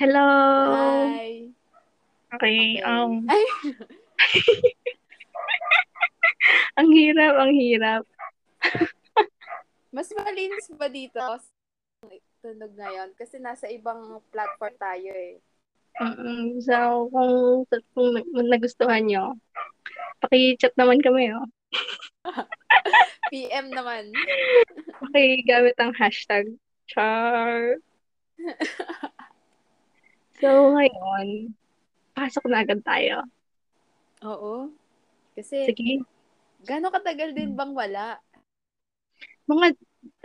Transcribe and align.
Hello! 0.00 0.32
Hi! 1.12 1.44
Okay, 2.32 2.80
Okay. 2.80 2.88
um, 2.88 3.20
Ay, 3.28 3.44
ang 6.80 6.88
hirap, 6.88 7.36
ang 7.36 7.52
hirap. 7.52 8.02
mas 9.92 10.08
malinis 10.16 10.72
ba 10.72 10.88
dito? 10.88 11.20
Tunog 12.40 12.72
ngayon? 12.80 13.12
Kasi 13.12 13.44
nasa 13.44 13.68
ibang 13.68 14.24
platform 14.32 14.72
tayo 14.80 15.12
eh. 15.12 15.36
Mm, 16.00 16.64
so, 16.64 17.12
kung, 17.12 17.68
kung 17.92 18.16
nag- 18.16 18.48
nagustuhan 18.56 19.04
nyo, 19.04 19.36
paki-chat 20.24 20.72
naman 20.80 21.04
kami, 21.04 21.28
oh. 21.36 21.44
PM 23.28 23.68
naman. 23.68 24.16
Paki-gamit 25.12 25.76
ang 25.76 25.92
hashtag 25.92 26.56
char. 26.88 27.76
So, 30.40 30.72
ngayon, 30.72 31.52
pasok 32.16 32.44
na 32.48 32.64
agad 32.64 32.80
tayo. 32.80 33.24
Oo. 34.24 34.72
Kasi, 35.36 35.68
Sige, 35.68 36.00
gano'ng 36.64 36.92
katagal 36.92 37.36
din 37.36 37.52
bang 37.56 37.72
wala? 37.72 38.16
mga 39.50 39.66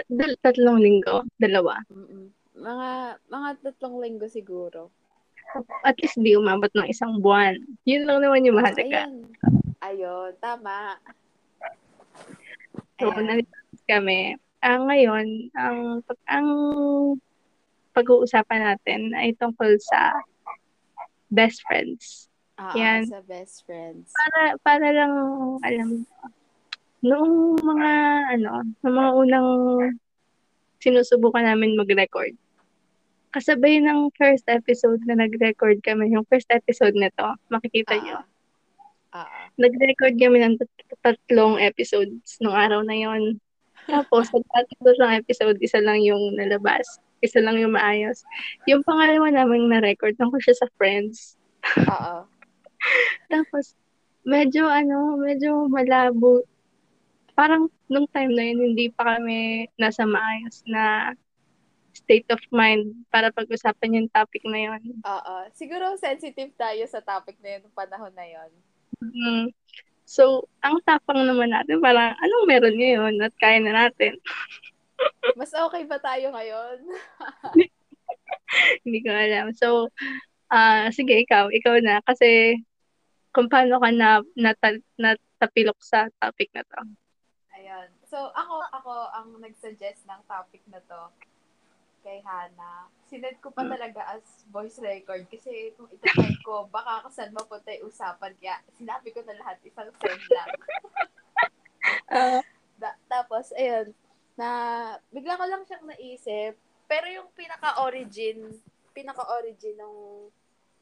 dal- 0.08 0.40
tatlong 0.40 0.80
linggo, 0.80 1.26
dalawa. 1.42 1.82
Mm-mm. 1.90 2.30
Mga, 2.56 2.90
mga 3.28 3.50
tatlong 3.66 3.98
linggo 4.00 4.28
siguro. 4.30 4.94
At 5.84 5.98
least 6.00 6.20
di 6.20 6.36
umabot 6.36 6.70
ng 6.76 6.88
isang 6.88 7.20
buwan. 7.20 7.56
Yun 7.88 8.06
lang 8.08 8.22
naman 8.22 8.46
yung 8.46 8.60
mahalaga. 8.60 9.08
ayan. 9.08 9.26
Ayun, 9.84 10.32
tama. 10.40 11.00
So, 13.00 13.12
Ayan. 13.12 13.44
kami. 13.86 14.40
Ah, 14.66 14.82
ngayon, 14.82 15.52
ang, 15.54 16.02
ang 16.26 16.48
pag-uusapan 17.96 18.76
natin 18.76 19.16
ay 19.16 19.32
tungkol 19.40 19.80
sa 19.80 20.12
best 21.32 21.64
friends. 21.66 22.28
Oo, 22.60 22.76
Yan. 22.76 23.08
sa 23.08 23.24
best 23.24 23.64
friends. 23.64 24.12
Para, 24.12 24.42
para 24.64 24.88
lang, 24.92 25.14
alam 25.64 25.88
mo, 25.92 25.98
noong 27.04 27.60
mga, 27.64 27.92
ano, 28.40 28.52
noong 28.84 28.96
mga 28.96 29.12
unang 29.16 29.50
sinusubukan 30.80 31.44
namin 31.44 31.80
mag-record, 31.80 32.36
kasabay 33.36 33.84
ng 33.84 34.12
first 34.16 34.48
episode 34.48 35.04
na 35.04 35.20
nag-record 35.20 35.84
kami, 35.84 36.16
yung 36.16 36.24
first 36.32 36.48
episode 36.56 36.96
nito, 36.96 37.28
makikita 37.52 38.00
nyo, 38.00 38.24
Oo. 38.24 39.20
Oo. 39.20 39.40
nag-record 39.60 40.16
kami 40.16 40.38
ng 40.40 40.56
tat- 40.56 41.00
tatlong 41.04 41.60
episodes 41.60 42.40
nung 42.40 42.56
araw 42.56 42.84
na 42.84 42.96
yon. 42.96 43.40
Tapos, 43.86 44.28
sa 44.32 44.40
tatlong 44.40 45.20
episode, 45.20 45.60
isa 45.60 45.84
lang 45.84 46.00
yung 46.00 46.40
nalabas. 46.40 47.04
Isa 47.24 47.40
lang 47.40 47.60
yung 47.60 47.76
maayos. 47.76 48.24
Yung 48.68 48.84
pangalawa 48.84 49.32
namin 49.32 49.72
na-record, 49.72 50.16
tungkol 50.20 50.40
siya 50.42 50.56
sa 50.56 50.68
friends. 50.76 51.40
Oo. 51.86 52.28
Tapos, 53.34 53.74
medyo 54.26 54.66
ano, 54.68 55.16
medyo 55.22 55.70
malabo. 55.70 56.44
Parang 57.38 57.68
nung 57.92 58.08
time 58.10 58.32
na 58.34 58.44
yun, 58.48 58.74
hindi 58.74 58.90
pa 58.92 59.16
kami 59.16 59.70
nasa 59.78 60.04
maayos 60.08 60.66
na 60.66 61.14
state 61.96 62.28
of 62.30 62.44
mind 62.52 62.92
para 63.08 63.32
pag-usapan 63.32 64.04
yung 64.04 64.10
topic 64.12 64.44
na 64.44 64.60
yun. 64.60 64.82
Oo. 65.04 65.36
Siguro 65.56 65.96
sensitive 65.96 66.52
tayo 66.60 66.84
sa 66.92 67.00
topic 67.00 67.40
na 67.40 67.56
yun 67.56 67.62
nung 67.66 67.78
panahon 67.78 68.12
na 68.12 68.28
yun. 68.28 68.52
Mm. 69.00 69.46
So, 70.06 70.46
ang 70.62 70.78
tapang 70.86 71.26
naman 71.26 71.50
natin, 71.50 71.82
parang 71.82 72.14
anong 72.22 72.46
meron 72.46 72.78
ngayon 72.78 73.14
at 73.26 73.34
kaya 73.42 73.58
na 73.64 73.74
natin? 73.88 74.20
Mas 75.36 75.52
okay 75.52 75.84
ba 75.84 76.00
tayo 76.00 76.32
ngayon? 76.32 76.78
Hindi 78.86 79.00
ko 79.04 79.12
alam. 79.12 79.52
So, 79.52 79.90
ah 80.48 80.88
sige, 80.94 81.18
ikaw. 81.26 81.52
Ikaw 81.52 81.76
na. 81.84 82.00
Kasi, 82.06 82.62
kung 83.36 83.52
paano 83.52 83.82
ka 83.82 83.90
na, 83.92 84.24
nata, 84.40 84.80
natapilok 84.96 85.76
sa 85.84 86.08
topic 86.22 86.54
na 86.56 86.64
to. 86.64 86.82
Ayun. 87.56 87.88
So, 88.08 88.32
ako, 88.32 88.64
ako 88.72 88.92
ang 89.12 89.28
nag-suggest 89.44 90.08
ng 90.08 90.22
topic 90.30 90.64
na 90.72 90.80
to 90.88 91.12
kay 92.06 92.22
Hana. 92.22 92.86
Sined 93.10 93.42
ko 93.42 93.50
pa 93.50 93.66
talaga 93.66 94.14
as 94.14 94.46
voice 94.54 94.78
record 94.78 95.26
kasi 95.26 95.74
kung 95.74 95.90
itatype 95.90 96.38
ko, 96.46 96.64
baka 96.76 97.02
kung 97.02 97.16
saan 97.16 97.34
mapunta 97.34 97.74
yung 97.74 97.90
usapan. 97.90 98.32
Kaya 98.38 98.62
sinabi 98.78 99.10
ko 99.10 99.26
na 99.26 99.34
lahat, 99.42 99.58
isang 99.66 99.90
send 99.98 100.22
lang. 100.30 100.50
Ah, 102.06 102.42
Da- 102.78 102.98
tapos, 103.06 103.50
ayun, 103.58 103.94
na 104.36 104.50
bigla 105.12 105.40
ko 105.40 105.46
lang 105.48 105.64
siyang 105.64 105.88
naisip. 105.88 106.54
Pero 106.86 107.08
yung 107.10 107.32
pinaka-origin, 107.34 108.52
pinaka-origin 108.94 109.76
ng 109.80 109.96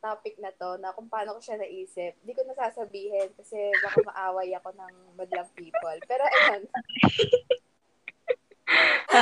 topic 0.03 0.35
na 0.43 0.51
to, 0.51 0.75
na 0.83 0.91
kung 0.91 1.07
paano 1.07 1.39
ko 1.39 1.39
siya 1.39 1.55
naisip, 1.55 2.11
di 2.27 2.35
ko 2.35 2.43
nasasabihin 2.43 3.31
kasi 3.39 3.71
baka 3.79 4.03
maaway 4.03 4.51
ako 4.51 4.75
ng 4.75 4.93
madlang 5.15 5.47
people. 5.55 5.97
Pero 6.03 6.27
ayun, 6.27 6.61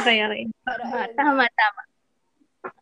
okay, 0.01 0.17
okay. 0.25 0.43
pero 0.65 0.81
ayun 0.89 1.13
tama, 1.13 1.45
tama. 1.53 1.81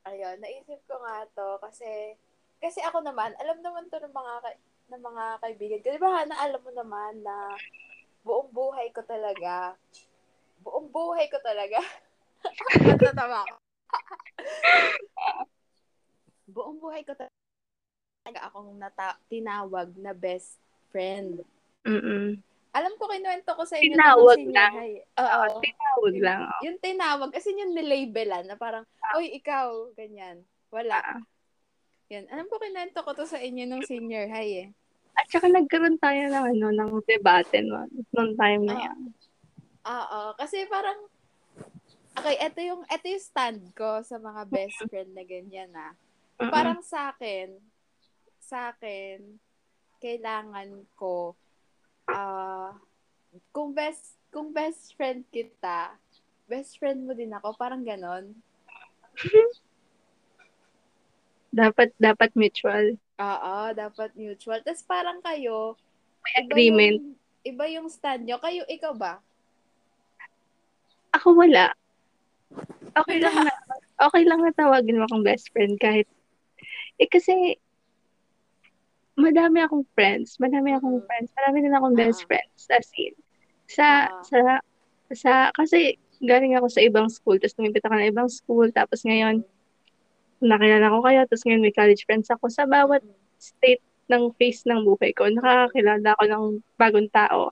Ayun, 0.08 0.40
naisip 0.40 0.80
ko 0.88 0.96
nga 1.04 1.28
to 1.36 1.60
kasi 1.60 2.16
kasi 2.64 2.80
ako 2.88 3.04
naman, 3.04 3.36
alam 3.40 3.60
naman 3.60 3.92
to 3.92 4.00
ng 4.00 4.16
mga 4.16 4.34
ka- 4.48 4.62
ng 4.90 5.04
mga 5.04 5.24
kaibigan 5.44 5.80
ko. 5.84 5.88
Di 5.92 6.02
ba, 6.02 6.12
Hana, 6.24 6.36
alam 6.40 6.62
mo 6.64 6.72
naman 6.74 7.24
na 7.24 7.56
buong 8.24 8.52
buhay 8.52 8.92
ko 8.92 9.04
talaga, 9.06 9.76
buong 10.60 10.88
buhay 10.90 11.28
ko 11.28 11.38
talaga, 11.40 11.80
natatawa 12.86 13.44
ako. 13.44 13.56
buong 16.50 16.78
buhay 16.80 17.02
ko 17.04 17.14
talaga 17.14 18.40
akong 18.44 18.74
nata- 18.76 19.20
tinawag 19.28 19.94
na 19.96 20.14
best 20.14 20.58
friend. 20.90 21.42
Mm-mm. 21.86 22.38
Alam 22.70 22.94
ko, 23.02 23.10
kinuwento 23.10 23.50
ko 23.58 23.66
sa 23.66 23.82
inyo 23.82 23.98
Tinawag 23.98 24.38
nung 24.40 24.54
lang. 24.54 24.74
Oo. 25.18 25.42
Tinawag 25.58 26.14
Yung- 26.14 26.22
lang. 26.22 26.42
oh. 26.46 26.60
Yung 26.62 26.78
tinawag, 26.78 27.30
kasi 27.34 27.50
yung 27.52 27.74
nilabelan 27.74 28.46
na 28.46 28.54
parang, 28.54 28.86
oy, 29.18 29.34
ikaw, 29.34 29.90
ganyan. 29.98 30.46
Wala. 30.70 31.02
Ah. 31.02 31.22
Yan. 32.10 32.30
Alam 32.30 32.46
ko, 32.46 32.62
kinento 32.62 33.02
ko 33.02 33.14
to 33.14 33.26
sa 33.26 33.42
inyo 33.42 33.66
nung 33.66 33.82
senior 33.82 34.30
high 34.30 34.54
eh. 34.66 34.70
At 35.18 35.26
saka 35.28 35.50
nagkaroon 35.50 35.98
tayo 35.98 36.30
ng, 36.30 36.46
ano, 36.56 36.68
ng 36.70 36.92
debate 37.06 37.62
no, 37.62 37.90
nung 38.14 38.38
time 38.38 38.64
na 38.66 38.76
Ah. 38.76 38.84
yan. 38.86 39.00
Oo. 39.90 40.22
Kasi 40.38 40.70
parang, 40.70 41.00
okay, 42.14 42.38
ito 42.38 42.60
yung, 42.62 42.82
ito 42.86 43.06
yung 43.10 43.26
stand 43.26 43.62
ko 43.74 44.06
sa 44.06 44.22
mga 44.22 44.46
best 44.46 44.78
friend 44.86 45.12
na 45.18 45.26
ganyan 45.26 45.74
ah. 45.74 45.94
Parang 46.38 46.80
sa 46.86 47.12
akin, 47.12 47.58
sa 48.40 48.72
akin, 48.72 49.20
kailangan 50.00 50.86
ko, 50.94 51.34
ah, 52.08 52.78
kung 53.50 53.74
best, 53.74 54.18
kung 54.30 54.54
best 54.54 54.94
friend 54.94 55.26
kita, 55.34 55.98
best 56.46 56.78
friend 56.78 57.06
mo 57.06 57.14
din 57.18 57.34
ako, 57.34 57.58
parang 57.58 57.82
ganon. 57.82 58.34
dapat, 61.50 61.92
dapat 61.98 62.30
mutual. 62.38 62.96
Oo, 63.20 63.56
dapat 63.76 64.14
mutual. 64.16 64.62
Tapos 64.64 64.86
parang 64.86 65.20
kayo, 65.20 65.76
May 66.24 66.34
iba 66.34 66.42
agreement. 66.46 66.98
yung, 67.02 67.10
iba 67.44 67.66
yung 67.68 67.88
stand 67.92 68.24
nyo. 68.24 68.38
Kayo, 68.40 68.64
ikaw 68.70 68.94
ba? 68.96 69.20
Ako 71.20 71.36
wala. 71.36 71.76
Okay 72.96 73.20
lang 73.20 73.36
na, 73.44 73.52
okay 74.08 74.24
lang 74.24 74.40
na 74.40 74.56
tawagin 74.56 74.98
mo 75.00 75.04
akong 75.04 75.28
best 75.28 75.52
friend 75.52 75.76
kahit, 75.84 76.08
eh 76.96 77.10
kasi, 77.12 77.60
madami 79.20 79.60
akong 79.60 79.84
friends, 80.00 80.40
madami 80.40 80.72
akong 80.80 81.04
Mhm. 81.04 81.08
friends, 81.12 81.30
marami 81.36 81.58
din 81.68 81.76
akong 81.76 81.96
best 82.00 82.24
Ah. 82.24 82.28
friends, 82.32 82.62
as 82.72 82.88
in. 82.96 83.12
Sa, 83.68 84.08
Ah. 84.08 84.24
sa, 84.24 84.40
sa, 85.12 85.34
kasi 85.60 86.00
galing 86.24 86.56
ako 86.56 86.72
sa 86.72 86.82
ibang 86.88 87.12
school, 87.12 87.36
tapos 87.36 87.60
lumipit 87.60 87.84
ako 87.84 87.96
ng 88.00 88.10
ibang 88.16 88.32
school, 88.32 88.68
tapos 88.72 89.04
ngayon, 89.04 89.44
nakilala 90.40 90.88
ko 90.88 91.00
kayo, 91.04 91.20
tapos 91.28 91.44
ngayon 91.44 91.64
may 91.68 91.76
college 91.76 92.04
friends 92.08 92.32
ako. 92.32 92.48
Sa 92.48 92.64
bawat 92.64 93.04
Mm. 93.04 93.16
state 93.44 93.84
ng 94.08 94.32
phase 94.40 94.64
ng 94.72 94.88
buhay 94.88 95.12
ko, 95.14 95.28
nakakakilala 95.28 96.16
ako 96.16 96.24
ng 96.32 96.44
bagong 96.80 97.12
tao 97.12 97.52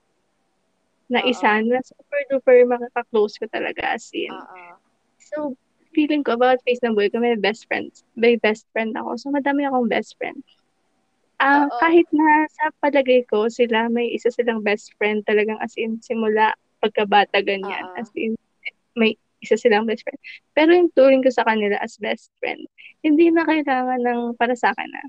na 1.07 1.23
isa 1.23 1.63
na 1.63 1.79
super 1.83 2.21
duper 2.27 2.67
makaka-close 2.67 3.39
ko 3.39 3.47
talaga 3.47 3.95
as 3.95 4.11
in. 4.11 4.31
Oo. 4.31 4.75
So, 5.17 5.37
feeling 5.95 6.23
ko 6.23 6.35
about 6.35 6.61
phase 6.67 6.83
ng 6.83 6.93
buhay 6.93 7.11
ko, 7.11 7.23
may 7.23 7.39
best 7.39 7.65
friends. 7.65 8.03
May 8.13 8.35
best 8.37 8.67
friend 8.75 8.93
ako. 8.93 9.15
So, 9.17 9.31
madami 9.31 9.63
akong 9.65 9.87
best 9.87 10.19
friend. 10.19 10.43
Ah, 11.37 11.69
Oo. 11.69 11.77
kahit 11.79 12.07
na 12.11 12.49
sa 12.49 12.73
palagay 12.81 13.23
ko, 13.29 13.47
sila 13.47 13.87
may 13.87 14.09
isa 14.11 14.33
silang 14.33 14.65
best 14.65 14.91
friend 14.97 15.21
talagang 15.23 15.57
as 15.61 15.73
in 15.77 16.01
simula 16.03 16.53
pagkabata 16.81 17.39
ganyan. 17.41 17.85
Oo. 17.93 17.97
As 17.97 18.09
in, 18.17 18.35
may 18.97 19.15
isa 19.39 19.55
silang 19.55 19.85
best 19.85 20.01
friend. 20.01 20.19
Pero 20.57 20.73
yung 20.73 20.89
turing 20.97 21.21
ko 21.21 21.29
sa 21.29 21.45
kanila 21.45 21.77
as 21.79 21.95
best 22.01 22.33
friend, 22.41 22.65
hindi 23.05 23.29
na 23.29 23.45
kailangan 23.45 24.01
ng 24.01 24.21
para 24.35 24.57
sa 24.57 24.73
akin 24.73 24.89
na. 24.89 25.03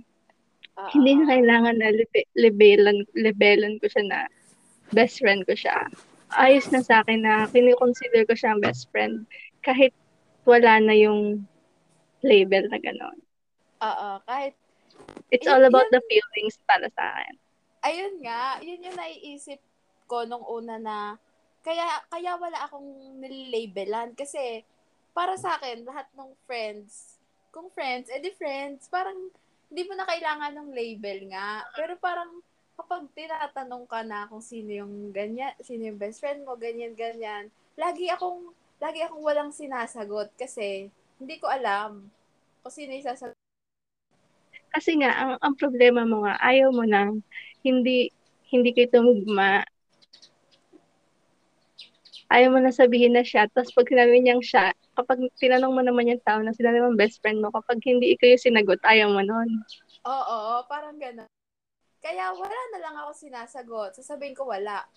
Oo. 0.79 0.91
Hindi 0.95 1.11
na 1.17 1.25
kailangan 1.33 1.77
na 1.81 1.89
libe- 1.91 2.31
lebelan, 2.37 3.09
lebelan 3.17 3.81
ko 3.81 3.89
siya 3.89 4.05
na 4.05 4.19
best 4.93 5.21
friend 5.21 5.45
ko 5.45 5.55
siya. 5.55 5.89
Ayos 6.29 6.69
na 6.69 6.85
sa 6.85 7.01
akin 7.01 7.25
na 7.25 7.49
kinikonsider 7.49 8.29
ko 8.29 8.37
siya 8.37 8.53
ang 8.53 8.61
best 8.61 8.89
friend 8.93 9.25
kahit 9.65 9.93
wala 10.45 10.81
na 10.81 10.93
yung 10.93 11.45
label 12.21 12.69
na 12.69 12.79
gano'n. 12.81 13.19
Oo, 13.79 14.09
kahit, 14.27 14.55
It's 15.31 15.47
all 15.47 15.63
about 15.63 15.87
yun- 15.89 15.95
the 15.95 16.03
feelings 16.09 16.59
para 16.67 16.89
sa 16.93 17.05
akin. 17.15 17.35
ayun 17.81 18.15
nga, 18.25 18.59
yun 18.61 18.83
yung 18.83 18.99
naiisip 18.99 19.61
ko 20.11 20.25
nung 20.27 20.43
una 20.43 20.77
na, 20.81 20.97
kaya, 21.63 21.85
kaya 22.09 22.35
wala 22.41 22.59
akong 22.65 23.21
nililabelan. 23.21 24.17
Kasi, 24.17 24.65
para 25.13 25.37
sa 25.37 25.57
akin, 25.61 25.85
lahat 25.85 26.09
ng 26.17 26.33
friends, 26.49 27.21
kung 27.53 27.69
friends, 27.71 28.09
edi 28.11 28.33
friends, 28.35 28.89
parang, 28.89 29.31
hindi 29.69 29.83
mo 29.85 29.95
na 29.95 30.09
kailangan 30.09 30.53
ng 30.57 30.71
label 30.73 31.29
nga. 31.29 31.63
Pero 31.77 31.95
parang, 32.01 32.41
kapag 32.79 33.11
tinatanong 33.11 33.85
ka 33.91 34.07
na 34.07 34.31
kung 34.31 34.39
sino 34.39 34.71
yung 34.71 35.11
ganyan, 35.11 35.51
sino 35.59 35.91
yung 35.91 35.99
best 35.99 36.23
friend 36.23 36.47
mo, 36.47 36.55
ganyan, 36.55 36.95
ganyan, 36.95 37.51
lagi 37.75 38.07
akong, 38.07 38.55
lagi 38.79 39.03
akong 39.03 39.19
walang 39.27 39.51
sinasagot 39.51 40.31
kasi, 40.39 40.87
hindi 41.19 41.35
ko 41.43 41.51
alam 41.51 42.07
kung 42.63 42.71
sino 42.71 42.95
yung 42.95 43.09
sasagot. 43.11 43.35
Kasi 44.71 44.95
nga, 45.03 45.11
ang, 45.11 45.33
ang 45.43 45.55
problema 45.59 46.07
mo 46.07 46.23
nga, 46.23 46.39
ayaw 46.39 46.71
mo 46.71 46.87
nang 46.87 47.27
hindi 47.67 48.15
hindi 48.49 48.73
kayo 48.73 48.89
tumugma. 48.89 49.67
Ayaw 52.33 52.53
mo 52.53 52.61
na 52.61 52.73
sabihin 52.73 53.17
na 53.17 53.25
siya. 53.25 53.49
Tapos 53.53 53.73
pag 53.73 53.89
sinabi 53.89 54.21
niyang 54.21 54.41
siya, 54.41 54.73
kapag 54.97 55.21
tinanong 55.37 55.73
mo 55.73 55.83
naman 55.85 56.09
yung 56.09 56.23
tao 56.25 56.41
na 56.41 56.53
sila 56.57 56.73
naman 56.73 56.97
best 56.97 57.21
friend 57.21 57.41
mo, 57.41 57.53
kapag 57.53 57.81
hindi 57.85 58.17
ikaw 58.17 58.29
yung 58.33 58.47
sinagot, 58.47 58.81
ayaw 58.85 59.13
mo 59.13 59.21
nun. 59.25 59.49
Oo, 60.05 60.25
oo, 60.33 60.55
parang 60.69 60.97
gano'n. 60.97 61.29
Kaya 62.09 62.33
wala 62.33 62.57
na 62.73 62.79
lang 62.81 62.97
ako 62.97 63.13
sinasagot. 63.13 63.93
Sasabihin 64.01 64.33
ko 64.33 64.49
wala. 64.49 64.89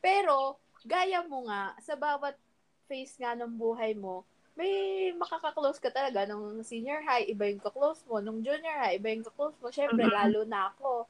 Pero, 0.00 0.56
gaya 0.88 1.20
mo 1.28 1.44
nga, 1.44 1.76
sa 1.84 1.92
bawat 1.92 2.40
phase 2.88 3.20
nga 3.20 3.36
ng 3.36 3.52
buhay 3.52 3.92
mo, 3.92 4.24
may 4.56 5.12
makakaklose 5.12 5.76
ka 5.76 5.92
talaga. 5.92 6.24
Nung 6.24 6.64
senior 6.64 7.04
high, 7.04 7.28
iba 7.28 7.44
yung 7.52 7.60
kaklose 7.60 8.00
mo. 8.08 8.24
Nung 8.24 8.40
junior 8.40 8.80
high, 8.80 8.96
iba 8.96 9.12
yung 9.12 9.28
kaklose 9.28 9.60
mo. 9.60 9.68
Siyempre, 9.68 10.08
Mhm. 10.08 10.16
lalo 10.16 10.40
na 10.48 10.72
ako. 10.72 11.04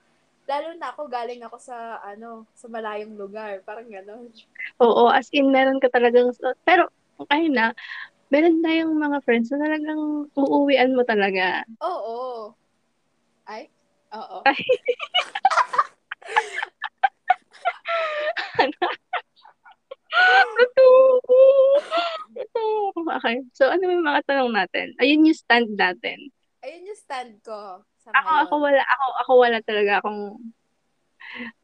Lalo 0.51 0.69
na 0.75 0.91
ako, 0.91 1.07
galing 1.07 1.43
ako 1.47 1.55
sa, 1.63 2.03
ano, 2.03 2.43
sa 2.59 2.67
malayong 2.67 3.15
lugar. 3.15 3.63
Parang 3.63 3.87
gano'n. 3.87 4.27
Oo, 4.83 5.07
as 5.07 5.31
in, 5.31 5.55
meron 5.55 5.79
ka 5.79 5.87
talagang, 5.87 6.35
pero, 6.67 6.91
ayun 7.31 7.55
na, 7.55 7.71
meron 8.27 8.59
tayong 8.59 8.91
mga 8.99 9.23
friends 9.23 9.55
na 9.55 9.63
talagang 9.71 10.27
uuwian 10.35 10.99
mo 10.99 11.07
talaga. 11.07 11.63
Oo. 11.79 12.51
Ay? 13.47 13.71
Oo. 14.13 14.39
Totoo. 20.59 21.37
Totoo. 22.37 22.93
Okay. 23.21 23.37
So, 23.57 23.69
ano 23.73 23.85
yung 23.89 24.05
mga 24.05 24.23
tanong 24.29 24.53
natin? 24.53 24.93
Ayun 25.01 25.29
yung 25.29 25.37
stand 25.39 25.73
natin. 25.75 26.29
Ayun 26.63 26.89
yung 26.93 27.01
stand 27.01 27.33
ko 27.43 27.83
sa 28.05 28.13
Ako, 28.15 28.29
ngayon. 28.29 28.43
ako 28.47 28.55
wala, 28.61 28.81
ako, 28.85 29.07
ako 29.25 29.33
wala 29.41 29.59
talaga 29.65 29.93
akong, 29.99 30.23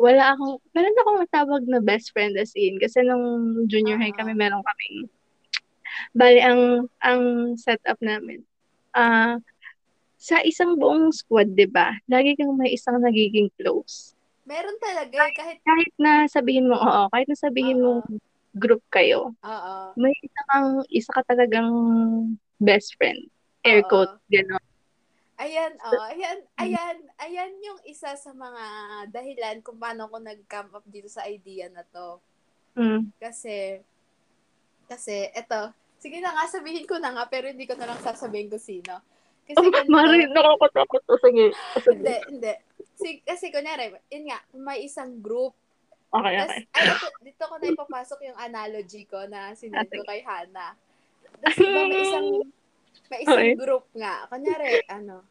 wala 0.00 0.22
akong, 0.34 0.54
meron 0.72 0.98
akong 0.98 1.18
matawag 1.22 1.62
na 1.68 1.80
best 1.82 2.10
friend 2.10 2.34
as 2.40 2.52
in, 2.56 2.80
kasi 2.80 3.04
nung 3.04 3.58
junior 3.68 3.98
high 4.00 4.14
Ah. 4.16 4.18
kami, 4.24 4.32
meron 4.34 4.64
kaming, 4.64 5.06
bali, 6.14 6.40
ang, 6.42 6.86
ang 7.02 7.22
setup 7.54 7.98
namin, 8.00 8.42
ah, 8.96 9.38
sa 10.18 10.42
isang 10.42 10.74
buong 10.74 11.14
squad, 11.14 11.54
di 11.54 11.70
ba, 11.70 11.94
lagi 12.10 12.34
kang 12.34 12.58
may 12.58 12.74
isang 12.74 12.98
nagiging 12.98 13.46
close. 13.54 14.18
Meron 14.42 14.74
talaga 14.82 15.14
eh, 15.14 15.32
kahit, 15.32 15.58
Kahit 15.62 15.92
na 15.94 16.26
sabihin 16.26 16.66
mo, 16.66 16.74
oo, 16.74 17.06
kahit 17.14 17.30
na 17.30 17.38
sabihin 17.38 17.78
mo 17.78 18.02
Oo. 18.02 18.18
group 18.58 18.82
kayo, 18.90 19.30
oo. 19.30 19.74
may 19.94 20.10
isa 20.18 20.42
kang, 20.50 20.82
isa 20.90 21.10
ka 21.14 21.22
talagang 21.22 21.70
best 22.58 22.98
friend. 22.98 23.30
Air 23.62 23.86
Oo. 23.86 23.90
quote, 23.94 24.18
gano'n. 24.26 24.64
Ayan, 25.38 25.70
oh, 25.86 26.02
ayan, 26.10 26.42
ayan, 26.58 26.98
ayan 27.22 27.52
yung 27.62 27.78
isa 27.86 28.10
sa 28.18 28.34
mga 28.34 28.64
dahilan 29.14 29.62
kung 29.62 29.78
paano 29.78 30.10
ako 30.10 30.18
nag-come 30.18 30.74
up 30.74 30.82
dito 30.90 31.06
sa 31.06 31.30
idea 31.30 31.70
na 31.70 31.86
to. 31.86 32.18
Mm. 32.74 33.14
Kasi, 33.22 33.78
kasi, 34.90 35.30
eto, 35.30 35.70
sige 36.02 36.18
na 36.18 36.34
nga, 36.34 36.50
sabihin 36.50 36.90
ko 36.90 36.98
na 36.98 37.14
nga, 37.14 37.30
pero 37.30 37.46
hindi 37.46 37.70
ko 37.70 37.78
na 37.78 37.86
lang 37.86 38.02
sasabihin 38.02 38.50
ko 38.50 38.58
sino. 38.58 38.98
Kasi 39.48 39.56
Oh, 39.64 39.72
ganito, 39.72 39.90
Mari, 39.90 40.28
nakakatakot. 40.28 41.02
O, 41.08 41.16
sige. 41.18 41.46
O, 41.56 41.78
sige. 41.80 41.96
hindi, 41.96 42.16
hindi. 42.28 42.52
Si, 42.98 43.08
kasi 43.24 43.48
kunyari, 43.48 43.96
yun 44.12 44.28
nga, 44.28 44.38
may 44.52 44.84
isang 44.84 45.16
group. 45.18 45.56
Okay, 46.08 46.40
Tas, 46.40 46.48
okay. 46.48 46.64
ay, 46.72 46.84
ito, 46.88 47.08
dito 47.20 47.44
ko 47.44 47.54
na 47.56 47.66
ipapasok 47.68 48.18
yung 48.24 48.38
analogy 48.40 49.02
ko 49.04 49.28
na 49.28 49.52
sinend 49.52 49.88
ko 49.88 50.04
Okay. 50.04 50.08
kay 50.08 50.20
Hana. 50.24 50.72
Tapos, 51.38 51.56
diba, 51.56 51.82
may 51.84 52.00
isang, 52.00 52.28
may 53.08 53.18
isang 53.24 53.36
Okay. 53.40 53.52
group 53.56 53.84
nga. 53.92 54.24
Kunyari, 54.26 54.84
ano, 54.88 55.24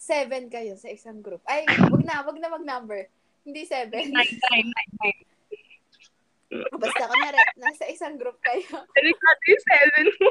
seven 0.00 0.48
kayo 0.48 0.74
sa 0.80 0.88
isang 0.88 1.20
group. 1.20 1.44
Ay, 1.44 1.64
wag 1.92 2.02
na, 2.04 2.24
wag 2.24 2.38
na 2.40 2.48
mag-number. 2.48 3.08
Hindi 3.44 3.64
seven. 3.64 4.08
Nine, 4.08 4.36
nine, 4.36 4.68
nine, 4.68 4.92
nine. 5.00 5.20
Basta, 6.74 7.04
kunyari, 7.06 7.38
nasa 7.60 7.84
isang 7.86 8.16
group 8.16 8.40
kayo. 8.42 8.66
Delikado 8.96 9.42
yung 9.46 9.64
seven 9.68 10.06
mo. 10.18 10.28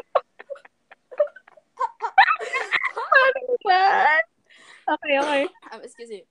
Ba? 3.63 3.81
Okay, 4.97 5.13
okay. 5.21 5.43
Um, 5.69 5.81
excuse 5.85 6.09
me. 6.09 6.21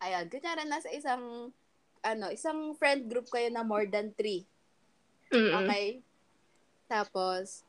Ayan, 0.00 0.28
kunyari, 0.32 0.64
nasa 0.64 0.88
isang, 0.92 1.52
ano, 2.00 2.26
isang 2.32 2.72
friend 2.76 3.08
group 3.08 3.28
kayo 3.28 3.52
na 3.52 3.64
more 3.64 3.84
than 3.84 4.12
three. 4.16 4.44
Mm-mm. 5.30 5.64
Okay? 5.64 6.00
Tapos, 6.88 7.62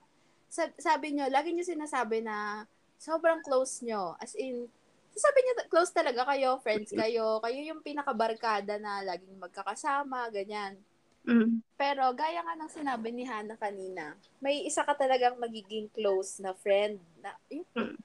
sab- 0.49 0.75
sabi 0.79 1.13
nyo, 1.15 1.27
lagi 1.29 1.53
nyo 1.53 1.63
sinasabi 1.63 2.23
na 2.23 2.65
sobrang 2.97 3.43
close 3.43 3.83
nyo. 3.85 4.15
As 4.17 4.33
in, 4.35 4.65
sabi 5.11 5.39
nyo, 5.43 5.53
close 5.67 5.91
talaga 5.91 6.23
kayo, 6.27 6.57
friends 6.63 6.91
kayo, 6.91 7.39
kayo 7.43 7.59
yung 7.61 7.83
pinakabarkada 7.83 8.79
na 8.79 9.03
laging 9.03 9.37
magkakasama, 9.37 10.31
ganyan. 10.31 10.79
Mm. 11.21 11.61
Pero, 11.77 12.09
gaya 12.17 12.41
nga 12.41 12.57
ng 12.57 12.71
sinabi 12.71 13.13
ni 13.13 13.23
Hannah 13.27 13.59
kanina, 13.59 14.17
may 14.41 14.65
isa 14.65 14.81
ka 14.81 14.97
talagang 14.97 15.37
magiging 15.37 15.85
close 15.93 16.41
na 16.41 16.55
friend. 16.57 16.97
Na, 17.21 17.35
yung, 17.51 17.67
Mm. 17.77 17.97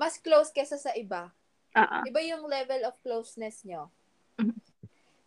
Mas 0.00 0.16
close 0.16 0.48
kesa 0.48 0.80
sa 0.80 0.96
iba. 0.96 1.28
Ah. 1.76 2.00
Iba 2.08 2.24
yung 2.24 2.48
level 2.48 2.88
of 2.88 2.96
closeness 3.04 3.60
nyo. 3.68 3.92
Mhm. 4.40 4.56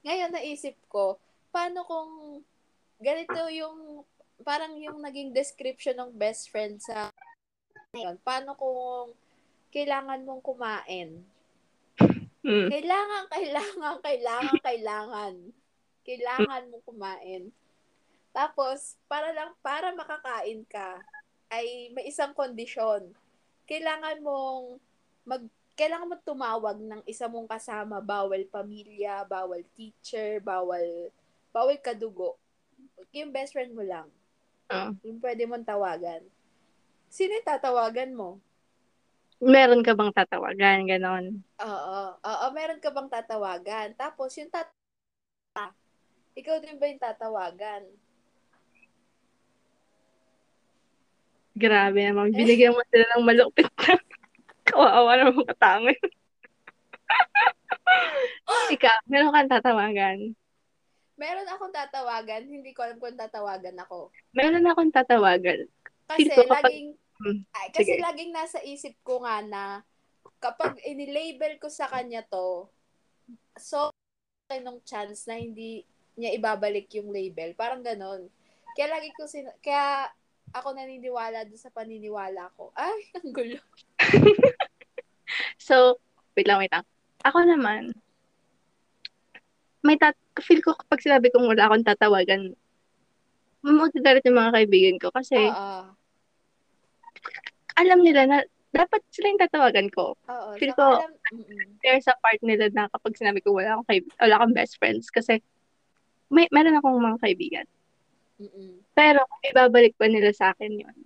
Ngayon, 0.02 0.32
naisip 0.34 0.74
ko, 0.90 1.22
paano 1.54 1.86
kung 1.86 2.42
ganito 2.98 3.38
yung, 3.54 4.02
parang 4.42 4.74
yung 4.82 4.98
naging 4.98 5.30
description 5.30 5.94
ng 5.94 6.12
best 6.18 6.50
friend 6.50 6.82
sa 6.82 7.14
ngayon, 7.94 8.18
paano 8.26 8.58
kung 8.58 9.14
kailangan 9.70 10.26
mong 10.26 10.42
kumain? 10.42 11.22
Mm. 12.42 12.68
Kailangan, 12.74 13.24
kailangan, 13.30 13.96
kailangan, 14.02 14.58
kailangan. 14.66 15.34
Kailangan 16.04 16.64
mong 16.74 16.86
kumain. 16.90 17.44
Tapos, 18.34 18.98
para 19.06 19.30
lang, 19.32 19.54
para 19.62 19.94
makakain 19.94 20.66
ka, 20.66 21.00
ay 21.54 21.94
may 21.94 22.10
isang 22.10 22.34
kondisyon. 22.34 23.14
Kailangan 23.70 24.18
mong 24.20 24.78
mag, 25.24 25.44
kailangan 25.74 26.10
mo 26.10 26.16
tumawag 26.22 26.78
ng 26.78 27.02
isa 27.08 27.26
mong 27.26 27.50
kasama, 27.50 28.04
bawal 28.04 28.44
pamilya, 28.52 29.26
bawal 29.26 29.64
teacher, 29.74 30.44
bawal, 30.44 31.10
bawal 31.50 31.78
kadugo. 31.80 32.38
Yung 33.14 33.34
best 33.34 33.54
friend 33.54 33.74
mo 33.74 33.82
lang. 33.82 34.08
Ah. 34.70 34.92
Yung 35.06 35.22
pwede 35.22 35.46
mong 35.46 35.66
tawagan. 35.66 36.22
Sino 37.14 37.38
yung 37.38 37.46
tatawagan 37.46 38.12
mo? 38.14 38.42
Meron 39.44 39.84
ka 39.84 39.92
bang 39.94 40.14
tatawagan? 40.16 40.88
Ganon. 40.88 41.44
Oo. 41.62 42.02
Oo, 42.16 42.46
meron 42.56 42.80
ka 42.80 42.90
bang 42.90 43.12
tatawagan? 43.12 43.92
Tapos, 43.94 44.34
yung 44.40 44.50
tat 44.50 44.72
ikaw 46.34 46.58
din 46.58 46.82
ba 46.82 46.90
yung 46.90 47.02
tatawagan? 47.02 47.86
Grabe 51.54 52.02
naman. 52.02 52.34
Binigyan 52.34 52.74
mo 52.74 52.82
sila 52.90 53.06
ng 53.18 53.26
malupit 53.26 53.70
na. 53.70 53.94
Kawawa 54.68 55.12
naman 55.20 55.46
katangoy. 55.46 55.94
Ikaw, 58.74 58.98
meron 59.06 59.34
kang 59.34 59.52
tatawagan. 59.52 60.34
Meron 61.14 61.46
akong 61.46 61.76
tatawagan, 61.76 62.50
hindi 62.50 62.74
ko 62.74 62.82
alam 62.82 62.98
kung 62.98 63.14
tatawagan 63.14 63.78
ako. 63.78 64.10
Meron 64.34 64.66
akong 64.66 64.90
tatawagan. 64.90 65.70
Kasi 66.10 66.30
kapag- 66.30 66.66
laging 66.68 66.90
Hmm, 67.24 67.40
ay, 67.56 67.68
kasi 67.72 67.96
sige. 67.96 68.04
laging 68.04 68.32
nasa 68.36 68.60
isip 68.66 69.00
ko 69.06 69.24
nga 69.24 69.40
na 69.40 69.64
kapag 70.44 70.76
inilabel 70.84 71.56
ko 71.56 71.72
sa 71.72 71.88
kanya 71.88 72.20
to, 72.26 72.68
so 73.56 73.94
nung 74.60 74.84
chance 74.84 75.24
na 75.24 75.40
hindi 75.40 75.88
niya 76.20 76.36
ibabalik 76.36 76.92
yung 76.94 77.14
label. 77.14 77.56
Parang 77.56 77.80
ganon. 77.80 78.28
Kaya 78.76 78.98
lagi 78.98 79.14
ko 79.16 79.24
sin- 79.24 79.56
kaya 79.64 80.12
ako 80.54 80.78
naniniwala 80.78 81.50
doon 81.50 81.60
sa 81.60 81.74
paniniwala 81.74 82.54
ko. 82.54 82.70
Ay, 82.78 83.10
ang 83.18 83.34
gulo. 83.34 83.60
So, 85.58 85.98
wait 86.38 86.46
lang, 86.46 86.62
wait 86.62 86.70
lang. 86.70 86.86
Ako 87.26 87.42
naman, 87.42 87.94
may 89.84 89.98
tat 90.00 90.16
feel 90.40 90.64
ko 90.64 90.78
kapag 90.78 91.04
sinabi 91.04 91.28
kong 91.34 91.50
wala 91.50 91.68
akong 91.68 91.86
tatawagan, 91.86 92.54
magagalit 93.64 94.24
yung 94.28 94.40
mga 94.40 94.56
kaibigan 94.56 94.98
ko 95.00 95.08
kasi 95.12 95.40
Oo. 95.40 95.92
alam 97.80 98.00
nila 98.04 98.28
na 98.28 98.38
dapat 98.74 99.02
sila 99.14 99.30
yung 99.30 99.44
tatawagan 99.44 99.88
ko. 99.94 100.18
Oo. 100.18 100.50
Feel 100.58 100.74
Saka 100.74 100.82
ko, 100.82 100.88
alam, 101.06 101.14
mm-mm. 101.38 101.78
fair 101.80 102.02
sa 102.02 102.18
part 102.18 102.42
nila 102.42 102.74
na 102.74 102.90
kapag 102.90 103.14
sinabi 103.14 103.40
ko 103.40 103.54
wala 103.54 103.78
akong, 103.78 103.88
kaib- 103.88 104.16
wala 104.18 104.36
akong 104.42 104.56
best 104.58 104.76
friends. 104.82 105.14
Kasi, 105.14 105.40
may, 106.34 106.50
meron 106.50 106.82
akong 106.82 106.98
mga 106.98 107.22
kaibigan. 107.22 107.68
Mm-mm. 108.42 108.82
Pero, 108.94 109.26
kung 109.26 109.44
ibabalik 109.50 109.94
pa 109.98 110.10
nila 110.10 110.34
sa 110.34 110.54
akin 110.54 110.86
yun, 110.86 110.98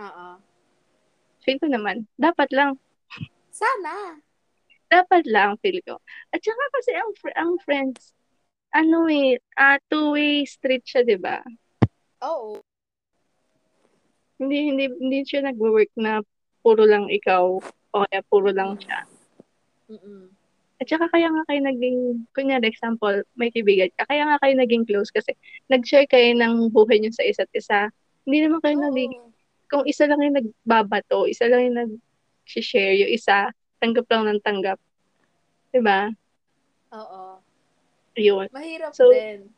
Oo. 0.00 0.26
feel 1.44 1.60
ko 1.60 1.68
naman, 1.68 2.08
dapat 2.16 2.48
lang, 2.52 2.76
Sana. 3.54 4.18
dapat 4.90 5.24
lang, 5.28 5.56
feel 5.60 5.78
ko. 5.84 6.00
At 6.32 6.40
saka 6.42 6.64
kasi 6.74 6.90
ang, 6.96 7.10
fr- 7.16 7.38
ang 7.38 7.52
friends, 7.62 8.12
ano 8.74 9.06
eh, 9.06 9.38
ah, 9.54 9.78
two-way 9.86 10.42
street 10.42 10.82
siya, 10.82 11.06
di 11.06 11.14
ba? 11.14 11.38
Oo. 12.26 12.58
Hindi, 14.34 14.58
hindi, 14.74 14.84
hindi 14.90 15.22
siya 15.22 15.46
nag-work 15.46 15.94
na 15.94 16.18
puro 16.58 16.82
lang 16.82 17.06
ikaw 17.06 17.62
o 17.62 17.96
kaya 18.02 18.20
puro 18.26 18.50
lang 18.50 18.74
siya. 18.82 19.06
Mm-mm. 19.86 20.33
At 20.84 20.92
saka 20.92 21.08
kaya 21.08 21.32
nga 21.32 21.48
kayo 21.48 21.64
naging, 21.64 22.28
kunyari 22.36 22.68
example, 22.68 23.24
may 23.40 23.48
kaibigan 23.48 23.88
ka, 23.96 24.04
kaya 24.04 24.28
nga 24.28 24.36
kayo 24.44 24.52
naging 24.52 24.84
close 24.84 25.08
kasi 25.08 25.32
nag-share 25.72 26.04
kayo 26.04 26.36
ng 26.36 26.68
buhay 26.68 27.00
niyo 27.00 27.08
sa 27.16 27.24
isa't 27.24 27.48
isa. 27.56 27.88
Hindi 28.28 28.44
naman 28.44 28.60
kayo 28.60 28.76
naging, 28.76 29.16
Oo. 29.16 29.32
kung 29.72 29.84
isa 29.88 30.04
lang 30.04 30.20
yung 30.20 30.36
nagbabato, 30.44 31.24
isa 31.24 31.48
lang 31.48 31.72
yung 31.72 31.78
nag-share, 31.80 33.00
yung 33.00 33.16
isa, 33.16 33.48
tanggap 33.80 34.04
lang 34.12 34.28
ng 34.28 34.40
tanggap. 34.44 34.76
Diba? 35.72 36.12
Oo. 36.92 37.40
Yun. 38.20 38.52
Mahirap 38.52 38.92
So, 38.92 39.08
din. 39.08 39.48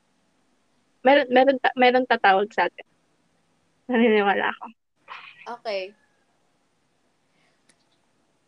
Meron, 1.02 1.26
meron, 1.34 1.58
meron 1.74 2.06
tatawag 2.06 2.46
sa 2.54 2.70
atin. 2.70 2.86
Naniniwala 3.90 4.54
ako. 4.54 4.66
Okay. 5.58 5.90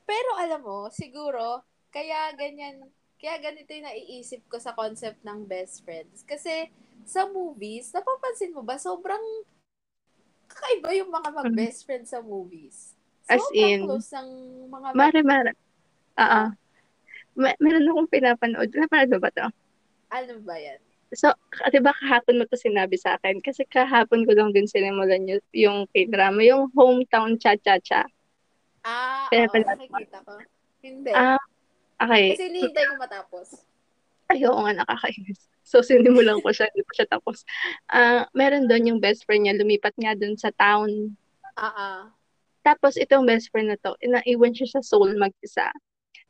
Pero 0.07 0.31
alam 0.39 0.63
mo, 0.63 0.87
siguro, 0.95 1.67
kaya 1.89 2.33
ganyan, 2.37 2.87
kaya 3.19 3.37
ganito 3.43 3.71
yung 3.73 3.89
naiisip 3.89 4.45
ko 4.47 4.61
sa 4.61 4.77
concept 4.77 5.21
ng 5.25 5.45
best 5.49 5.83
friends. 5.83 6.23
Kasi 6.23 6.69
sa 7.09 7.27
movies, 7.27 7.91
napapansin 7.91 8.55
mo 8.55 8.63
ba, 8.63 8.77
sobrang 8.77 9.23
kakaiba 10.49 10.91
yung 10.97 11.13
mga 11.13 11.29
mag-best 11.33 11.85
friends 11.85 12.13
sa 12.13 12.21
movies. 12.21 12.95
Mm. 13.29 13.33
As 13.33 13.45
Sobrang 13.45 13.69
in, 13.69 13.81
close 13.85 14.11
ng 14.17 14.29
mga 14.73 14.87
mag- 14.93 14.97
Mare, 14.97 15.21
mare. 15.25 15.53
Oo. 16.17 16.43
Ma- 17.39 17.59
meron 17.61 17.89
akong 17.89 18.11
pinapanood. 18.11 18.71
Napanood 18.73 19.13
mo 19.13 19.21
ba 19.21 19.31
to? 19.31 19.47
ano 20.09 20.41
ba 20.41 20.57
yan? 20.57 20.81
So, 21.13 21.33
k- 21.53 21.73
di 21.73 21.81
ba 21.81 21.93
kahapon 21.97 22.37
mo 22.37 22.45
to 22.49 22.57
sinabi 22.57 23.01
sa 23.01 23.17
akin? 23.17 23.41
Kasi 23.41 23.65
kahapon 23.65 24.29
ko 24.29 24.33
lang 24.37 24.53
din 24.53 24.69
sinimulan 24.69 25.25
yung, 25.25 25.43
yung 25.57 25.79
k-drama, 25.93 26.41
yung 26.45 26.69
Hometown 26.77 27.41
Cha-Cha-Cha. 27.41 28.05
Ah, 28.85 29.29
oo, 29.33 29.57
nakikita 29.57 30.21
ko. 30.25 30.37
Hindi. 30.85 31.13
Ah, 31.13 31.41
okay. 32.03 32.35
Kasi 32.35 32.45
hinihintay 32.51 32.85
ko 32.89 32.95
matapos. 32.99 33.47
Ay, 34.29 34.45
oo 34.45 34.61
nga, 34.61 34.77
nakakainis. 34.77 35.49
So, 35.65 35.81
sinimulan 35.85 36.41
ko 36.41 36.49
siya, 36.53 36.69
hindi 36.73 36.85
pa 36.85 36.93
siya 36.97 37.09
tapos. 37.09 37.45
Ah, 37.89 38.25
meron 38.33 38.69
doon 38.69 38.95
yung 38.95 39.01
best 39.01 39.25
friend 39.25 39.45
niya, 39.45 39.57
lumipat 39.57 39.93
nga 40.01 40.17
doon 40.17 40.37
sa 40.37 40.53
town. 40.53 41.13
Ah, 41.57 41.73
ah. 41.73 42.01
Tapos, 42.65 42.97
itong 43.01 43.25
best 43.25 43.49
friend 43.49 43.73
na 43.73 43.81
to, 43.81 43.97
naiwan 44.01 44.53
siya 44.53 44.69
sa 44.69 44.81
Seoul 44.85 45.17
mag-isa. 45.17 45.73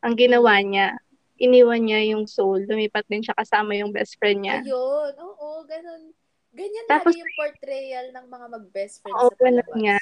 Ang 0.03 0.15
ginawa 0.15 0.63
niya, 0.63 0.95
iniwan 1.39 1.83
niya 1.87 2.15
yung 2.15 2.27
Seoul, 2.31 2.67
lumipat 2.67 3.07
din 3.11 3.23
siya 3.23 3.35
kasama 3.35 3.75
yung 3.75 3.91
best 3.91 4.15
friend 4.19 4.47
niya. 4.47 4.63
Ayun, 4.63 5.15
oo, 5.19 5.67
ganun. 5.67 6.15
Ganyan 6.55 6.87
Tapos- 6.87 7.15
lagi 7.15 7.23
yung 7.23 7.35
portrayal 7.39 8.07
ng 8.15 8.27
mga 8.27 8.47
mag-best 8.59 9.03
friends 9.03 9.19
Oo, 9.19 9.31
sa 9.31 9.39
ganun 9.43 9.63
palabas. 9.67 9.83
nga. 9.83 9.99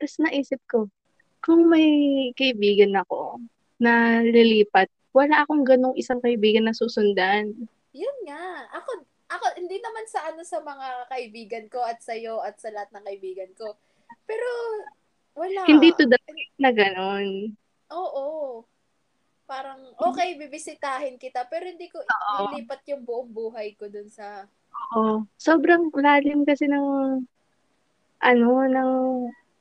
Tapos 0.00 0.16
naisip 0.20 0.60
ko, 0.68 0.78
kung 1.40 1.68
may 1.68 1.88
kaibigan 2.36 2.96
ako 2.96 3.40
na 3.80 4.24
lilipat, 4.24 4.88
wala 5.14 5.46
akong 5.46 5.62
ganong 5.62 5.94
isang 5.94 6.18
kaibigan 6.18 6.66
na 6.66 6.74
susundan. 6.74 7.54
Yun 7.94 8.18
nga. 8.26 8.66
Ako, 8.82 9.06
ako, 9.30 9.44
hindi 9.62 9.78
naman 9.78 10.04
sa 10.10 10.26
ano 10.26 10.42
sa 10.42 10.58
mga 10.58 10.86
kaibigan 11.06 11.64
ko 11.70 11.80
at 11.86 12.02
sa'yo 12.02 12.42
at 12.42 12.58
sa 12.58 12.74
lahat 12.74 12.90
ng 12.90 13.06
kaibigan 13.06 13.50
ko. 13.54 13.78
Pero, 14.26 14.46
wala. 15.38 15.70
Hindi 15.70 15.94
to 15.94 16.10
the 16.10 16.18
point 16.18 16.54
na 16.58 16.74
ganon. 16.74 17.54
Oo. 17.94 18.26
Parang, 19.46 19.78
okay, 20.02 20.34
bibisitahin 20.34 21.20
kita, 21.20 21.46
pero 21.46 21.68
hindi 21.68 21.86
ko 21.86 22.02
lilipat 22.50 22.82
yung 22.90 23.06
buong 23.06 23.30
buhay 23.30 23.76
ko 23.78 23.86
dun 23.86 24.10
sa, 24.10 24.50
Oo. 24.94 25.26
Sobrang 25.38 25.90
lalim 25.94 26.42
kasi 26.42 26.66
ng, 26.66 26.86
ano, 28.24 28.48
ng, 28.66 28.90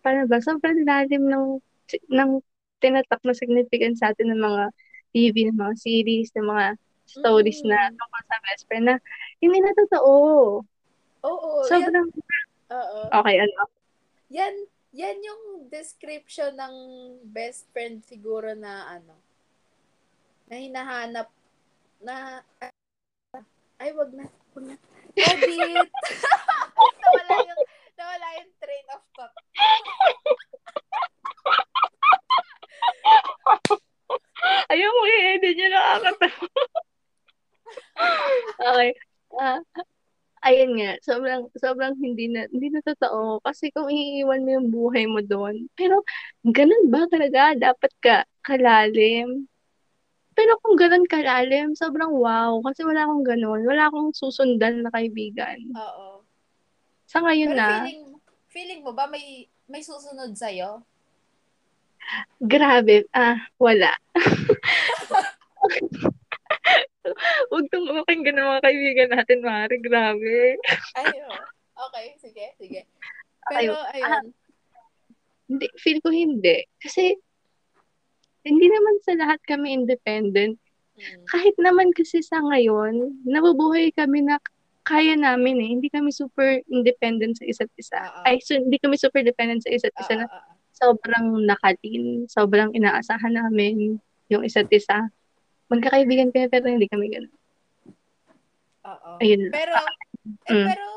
paano 0.01 0.22
ba? 0.25 0.41
Sobrang 0.41 0.81
lalim 0.81 1.29
ng, 1.29 1.45
ng 2.10 2.31
tinatak 2.81 3.22
na 3.22 3.38
significance 3.38 4.01
sa 4.01 4.12
atin 4.12 4.33
ng 4.33 4.41
mga 4.41 4.63
TV, 5.13 5.48
ng 5.48 5.55
mga 5.55 5.75
series, 5.77 6.34
ng 6.34 6.50
mga 6.50 6.65
stories 7.05 7.62
na 7.63 7.77
Mm. 7.88 7.96
tungkol 7.96 8.22
sa 8.25 8.38
best 8.41 8.63
friend 8.65 8.86
na 8.89 8.98
hindi 9.38 9.58
na 9.62 9.72
totoo. 9.77 10.13
oo, 11.24 11.50
Sobrang, 11.70 12.10
oo. 12.74 13.00
okay, 13.13 13.36
ano, 13.39 13.70
Yan, 14.34 14.55
yan 14.91 15.22
yung 15.22 15.70
description 15.70 16.58
ng 16.58 16.75
best 17.29 17.70
friend 17.70 18.01
siguro 18.01 18.58
na 18.58 18.98
ano, 18.98 19.13
na 20.50 20.55
hinahanap 20.58 21.29
na, 22.01 22.41
ay, 23.77 23.89
wag 23.93 24.12
na, 24.12 24.25
wag 24.58 24.65
na. 24.67 24.75
Edit! 25.13 25.89
nawala 27.03 27.34
yung, 27.46 27.62
nawala 27.93 28.27
yung 28.41 28.51
train 28.58 28.86
of 28.91 29.03
thought. 29.13 29.36
ayaw 34.71 34.89
mo 34.91 35.03
i-edit 35.07 35.55
yun, 35.55 35.71
nakakatawa. 35.71 36.47
okay. 38.59 38.91
Ah, 39.33 39.59
ayun 40.45 40.77
nga, 40.77 41.00
sobrang, 41.01 41.50
sobrang 41.57 41.95
hindi 41.97 42.29
na, 42.29 42.45
hindi 42.51 42.69
na 42.69 42.83
totoo. 42.83 43.41
Kasi 43.41 43.71
kung 43.73 43.89
iiwan 43.89 44.43
mo 44.43 44.50
yung 44.59 44.69
buhay 44.69 45.05
mo 45.09 45.23
doon, 45.23 45.71
pero 45.73 46.03
ganun 46.45 46.91
ba 46.91 47.07
talaga? 47.09 47.55
Dapat 47.57 47.91
ka 48.03 48.15
kalalim? 48.43 49.47
Pero 50.33 50.57
kung 50.62 50.75
ganun 50.75 51.05
kalalim, 51.05 51.77
sobrang 51.77 52.12
wow. 52.13 52.59
Kasi 52.65 52.81
wala 52.83 53.05
akong 53.05 53.25
ganun. 53.25 53.62
Wala 53.63 53.88
akong 53.89 54.12
susundan 54.17 54.81
na 54.81 54.89
kaibigan. 54.89 55.62
Oo. 55.77 56.25
Sa 57.05 57.21
ngayon 57.21 57.53
Pero 57.53 57.59
na, 57.62 57.69
feeling, 57.69 58.03
feeling 58.50 58.81
mo 58.81 58.91
ba 58.97 59.05
may, 59.05 59.45
may 59.69 59.85
susunod 59.85 60.33
sa'yo? 60.33 60.81
Grabe. 62.41 63.05
Ah, 63.13 63.38
wala. 63.58 63.93
Huwag 67.51 67.65
tong 67.72 67.88
pakinggan 68.03 68.39
ng 68.39 68.48
mga 68.48 68.63
kaibigan 68.63 69.10
natin, 69.12 69.39
Mari. 69.43 69.77
Grabe. 69.84 70.55
Ay, 70.96 71.08
oo. 71.24 71.36
okay, 71.88 72.15
sige, 72.20 72.46
sige. 72.55 72.88
Pero, 73.51 73.75
ayun. 73.91 74.32
Hindi, 75.51 75.67
feel 75.75 76.00
ko 76.00 76.10
hindi. 76.10 76.63
Kasi, 76.79 77.15
hindi 78.48 78.67
naman 78.72 78.96
sa 79.03 79.13
lahat 79.20 79.39
kami 79.43 79.75
independent. 79.75 80.55
Mm. 80.96 81.25
Kahit 81.27 81.55
naman 81.60 81.91
kasi 81.91 82.24
sa 82.24 82.39
ngayon, 82.39 83.24
nabubuhay 83.27 83.91
kami 83.91 84.24
na 84.24 84.39
kaya 84.84 85.15
namin 85.15 85.60
eh. 85.63 85.70
Hindi 85.79 85.88
kami 85.88 86.12
super 86.12 86.60
independent 86.67 87.39
sa 87.39 87.48
isa't 87.48 87.72
isa. 87.79 88.00
Oo. 88.00 88.24
Ay, 88.27 88.39
so, 88.43 88.55
hindi 88.55 88.79
kami 88.79 89.00
super 89.00 89.24
dependent 89.24 89.63
sa 89.63 89.72
isa't 89.72 89.96
isa 89.96 90.13
Oo, 90.15 90.20
na 90.24 90.27
sobrang 90.74 91.46
nakalin, 91.46 92.25
sobrang 92.25 92.74
inaasahan 92.74 93.34
namin 93.34 94.01
yung 94.27 94.44
isa't 94.44 94.68
isa. 94.74 95.08
Magkakaibigan 95.70 96.34
kami 96.34 96.50
pero 96.50 96.65
hindi 96.68 96.89
kami 96.89 97.13
ganun. 97.13 97.34
oo. 98.84 99.12
Ayun. 99.24 99.48
Pero, 99.53 99.74
eh, 99.74 100.51
Mm. 100.51 100.68
pero, 100.68 100.88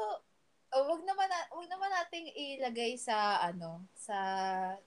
oh, 0.75 0.85
wag 0.91 1.03
naman, 1.07 1.27
na, 1.31 1.39
wag 1.55 1.69
naman 1.71 1.91
nating 1.93 2.27
ilagay 2.35 2.99
sa, 2.99 3.39
ano, 3.43 3.87
sa 3.95 4.17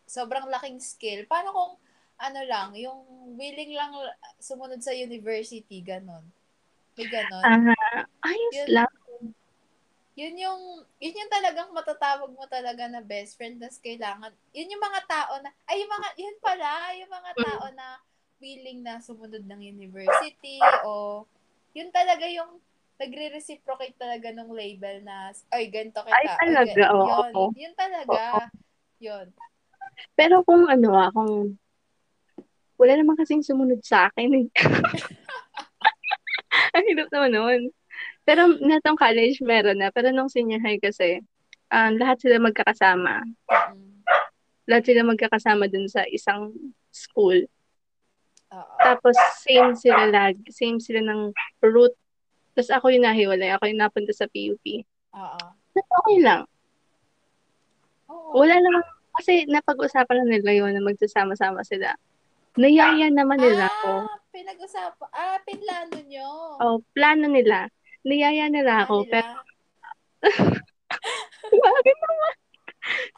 sobrang 0.04 0.48
laking 0.52 0.80
scale. 0.84 1.24
Paano 1.24 1.52
kung, 1.56 1.74
ano 2.20 2.40
lang, 2.44 2.76
yung 2.76 3.00
willing 3.40 3.72
lang 3.72 3.96
sumunod 4.36 4.84
sa 4.84 4.92
university, 4.92 5.80
ganon. 5.80 6.24
May 7.00 7.08
ganon. 7.08 7.44
Ah, 7.72 8.04
ayos 8.28 8.56
Yun. 8.68 8.84
lang. 8.84 8.92
Yun 10.20 10.36
yung, 10.36 10.62
yun 11.00 11.16
yung 11.16 11.32
talagang 11.32 11.72
matatawag 11.72 12.28
mo 12.36 12.44
talaga 12.52 12.92
na 12.92 13.00
best 13.00 13.40
friend, 13.40 13.56
tas 13.64 13.80
kailangan, 13.80 14.36
yun 14.52 14.76
yung 14.76 14.84
mga 14.84 15.02
tao 15.08 15.40
na, 15.40 15.48
ay, 15.72 15.80
yung 15.80 15.92
mga, 15.96 16.10
yun 16.20 16.38
pala, 16.44 16.72
yung 17.00 17.12
mga 17.12 17.32
Mm. 17.40 17.44
tao 17.48 17.66
na 17.72 17.88
willing 18.44 18.80
na 18.84 19.00
sumunod 19.00 19.48
ng 19.48 19.62
university, 19.64 20.60
o, 20.84 21.24
yun 21.72 21.88
talaga 21.96 22.28
yung, 22.28 22.60
nagre-reciprocate 23.00 23.96
talaga 23.96 24.28
ng 24.36 24.52
label 24.52 25.00
na, 25.08 25.32
ay, 25.56 25.72
ganito 25.72 26.04
kita. 26.04 26.20
Ay, 26.20 26.52
talaga, 26.52 26.84
oo. 27.00 27.56
Yun, 27.56 27.56
yun 27.56 27.74
talaga. 27.80 28.52
Yun. 29.00 29.32
Pero 30.20 30.44
kung 30.44 30.68
ano 30.68 30.92
ah, 30.92 31.08
kung 31.16 31.56
wala 32.76 32.94
naman 33.00 33.16
kasing 33.16 33.40
sumunod 33.40 33.80
sa 33.88 34.12
akin 34.12 34.36
eh. 34.36 34.46
Ang 36.76 36.86
hirap 36.92 37.08
naman 37.08 37.32
nun. 37.32 37.62
Pero 38.30 38.46
natong 38.62 38.94
college 38.94 39.42
meron 39.42 39.82
na. 39.82 39.90
Pero 39.90 40.14
nung 40.14 40.30
senior 40.30 40.62
high 40.62 40.78
kasi, 40.78 41.18
um, 41.74 41.98
lahat 41.98 42.22
sila 42.22 42.38
magkakasama. 42.38 43.26
Mm. 43.50 43.90
lahat 44.70 44.86
sila 44.86 45.02
magkakasama 45.02 45.66
dun 45.66 45.90
sa 45.90 46.06
isang 46.14 46.54
school. 46.94 47.42
Oo. 48.54 48.76
Tapos, 48.86 49.18
same 49.42 49.74
sila 49.74 50.06
lag, 50.14 50.38
same 50.54 50.78
sila 50.78 51.02
ng 51.02 51.34
route. 51.66 51.98
Tapos 52.54 52.70
ako 52.70 52.94
yung 52.94 53.02
nahiwalay, 53.02 53.50
ako 53.50 53.66
yung 53.66 53.82
napunta 53.82 54.14
sa 54.14 54.30
PUP. 54.30 54.86
Oo. 55.18 55.42
Okay 55.74 56.18
lang. 56.22 56.46
Oo. 58.14 58.46
Wala 58.46 58.62
naman, 58.62 58.86
kasi 59.18 59.50
napag-usapan 59.50 60.22
na 60.22 60.38
nila 60.38 60.54
yun 60.54 60.78
na 60.78 60.86
magsasama-sama 60.86 61.66
sila. 61.66 61.98
Nayaya 62.54 63.10
naman 63.10 63.42
nila 63.42 63.74
ako. 63.74 64.06
Ah, 64.06 64.22
pinag-usapan. 64.30 65.10
Ah, 65.18 65.38
pinlano 65.42 65.98
nyo. 66.06 66.30
Oh, 66.62 66.78
plano 66.94 67.26
nila. 67.26 67.74
Niyaya 68.02 68.48
nila 68.48 68.84
ako, 68.84 69.04
Ah, 69.04 69.10
pero 69.10 69.30
nila. 70.24 70.60
bakit 71.52 71.98
naman? 71.98 72.34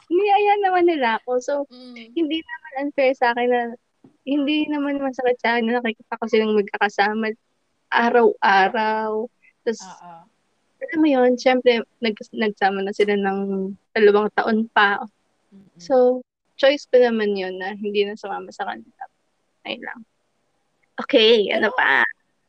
Niyaya 0.08 0.52
naman 0.60 0.84
nila 0.86 1.08
ako. 1.18 1.30
So, 1.38 1.52
Mm. 1.68 2.12
hindi 2.12 2.38
naman 2.40 2.72
unfair 2.84 3.14
sa 3.14 3.32
akin 3.32 3.48
na 3.48 3.60
hindi 4.22 4.66
naman 4.66 4.98
masakit 4.98 5.38
sa 5.38 5.54
akin 5.54 5.66
na 5.66 5.78
nakikita 5.78 6.14
ko 6.14 6.24
silang 6.26 6.54
magkakasama 6.54 7.32
araw-araw. 7.88 9.26
Tapos, 9.62 9.80
Oo. 9.80 10.14
alam 10.82 10.98
mo 10.98 11.08
yun, 11.08 11.30
syempre, 11.36 11.82
nag, 12.00 12.16
nagsama 12.32 12.82
na 12.82 12.90
sila 12.90 13.14
ng 13.14 13.40
dalawang 13.92 14.30
taon 14.34 14.66
pa. 14.68 14.98
Mm-mm. 15.48 15.78
So, 15.78 16.20
choice 16.56 16.86
ko 16.86 16.98
naman 16.98 17.34
yun 17.34 17.56
na 17.56 17.72
hindi 17.72 18.02
na 18.02 18.14
sumama 18.14 18.50
sa 18.50 18.64
kanila. 18.64 19.04
Ayun 19.62 19.82
lang. 19.82 20.00
Okay, 20.98 21.48
ano 21.50 21.70
Pero- 21.70 21.78
pa? 21.78 22.02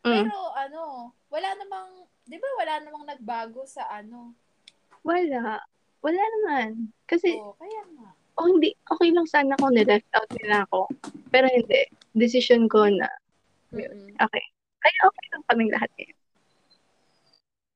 Mm, 0.03 0.27
Pero 0.27 0.39
ano, 0.53 0.81
wala 1.29 1.49
namang, 1.55 1.89
di 2.24 2.38
ba 2.39 2.50
wala 2.60 2.74
namang 2.82 3.06
nagbago 3.08 3.68
sa 3.68 3.88
ano? 3.92 4.34
wala. 5.03 5.60
Wala 6.03 6.20
naman. 6.20 6.92
Kasi, 7.08 7.32
Oo, 7.39 7.56
kaya 7.56 7.84
nga. 7.96 8.12
oh, 8.39 8.48
hindi, 8.48 8.75
okay 8.92 9.12
lang 9.15 9.27
sana 9.27 9.56
kung 9.56 9.72
nileft 9.72 10.08
out 10.12 10.27
nila 10.36 10.68
ako. 10.68 10.88
Pero 11.32 11.48
hindi. 11.48 11.88
Decision 12.12 12.68
ko 12.68 12.88
na, 12.92 13.08
Mm-mm. 13.72 14.12
okay. 14.20 14.44
Kaya 14.84 15.00
okay 15.08 15.25
lang 15.32 15.44
kaming 15.48 15.72
lahat 15.72 15.89
ngayon. 15.96 16.20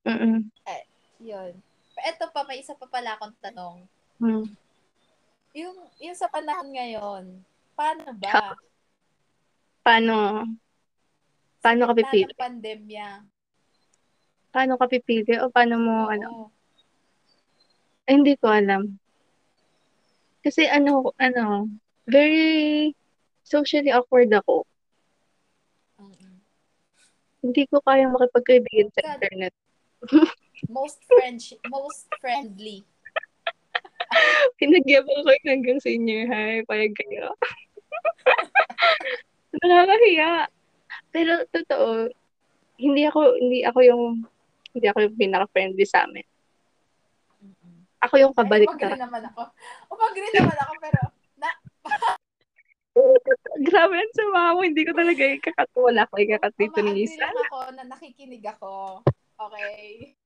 Mm-mm. 0.07 0.37
Yun. 1.23 1.51
Ito 1.97 2.29
pa, 2.29 2.45
may 2.45 2.61
isa 2.61 2.77
pa 2.77 2.85
pala 2.85 3.17
akong 3.17 3.33
tanong. 3.41 3.81
Mm. 4.21 4.45
Yung, 5.57 5.77
yung 5.97 6.17
sa 6.17 6.29
panahon 6.29 6.69
ngayon, 6.69 7.23
paano 7.73 8.13
ba? 8.13 8.53
Paano, 9.81 10.45
paano 11.63 11.81
ka 11.89 11.93
Sa 11.95 11.99
pipili? 12.03 12.29
ng 12.29 12.37
pandemya. 12.37 13.09
Paano 14.51 14.79
ka 14.79 14.87
pipili? 14.87 15.37
O 15.41 15.51
paano 15.51 15.75
mo, 15.77 16.07
Oo. 16.07 16.11
ano? 16.11 16.29
Eh, 18.07 18.15
hindi 18.15 18.39
ko 18.39 18.47
alam. 18.47 18.95
Kasi 20.39 20.63
ano, 20.63 21.11
ano, 21.19 21.67
very 22.07 22.95
socially 23.43 23.91
awkward 23.91 24.31
ako. 24.31 24.63
Mm-mm. 25.99 26.39
Hindi 27.43 27.67
ko 27.67 27.83
kayang 27.83 28.15
makipagkaibigan 28.15 28.87
sa 28.95 29.15
internet. 29.15 29.53
Most 30.71 31.03
French, 31.05 31.53
most 31.69 32.09
friendly. 32.17 32.81
Pinagyabang 34.57 35.21
ko 35.21 35.29
yun 35.29 35.45
hanggang 35.45 35.77
senior 35.77 36.25
high. 36.25 36.65
Payag 36.65 36.97
kayo. 36.97 37.29
Nakakahiya. 39.61 40.49
Pero 41.13 41.45
totoo, 41.53 42.09
hindi 42.81 43.05
ako, 43.05 43.37
hindi 43.37 43.61
ako 43.69 43.79
yung, 43.85 44.05
hindi 44.77 44.87
ako 44.87 44.99
yung 45.09 45.17
pinaka-friendly 45.17 45.85
sa 45.89 46.05
amin. 46.05 46.25
Ako 47.97 48.13
yung 48.21 48.33
Ay, 48.33 48.39
kabalik 48.45 48.69
umagri 48.69 48.93
naman 48.93 49.21
ako. 49.33 49.41
Umagri 49.89 50.27
naman 50.37 50.57
ako, 50.61 50.73
pero 50.77 50.99
na, 51.41 51.49
Grabe 53.69 53.93
yan 53.93 54.11
sa 54.13 54.23
mama 54.33 54.57
mo. 54.57 54.61
Hindi 54.65 54.81
ko 54.85 54.91
talaga 54.93 55.21
ikakatuwala 55.21 56.09
ko 56.09 56.13
ikakatito 56.17 56.77
ni 56.81 56.91
umagri 56.93 57.05
Isa. 57.05 57.25
lang 57.25 57.37
ako 57.45 57.57
na 57.77 57.83
nakikinig 57.85 58.45
ako. 58.57 58.73
Okay. 59.37 60.17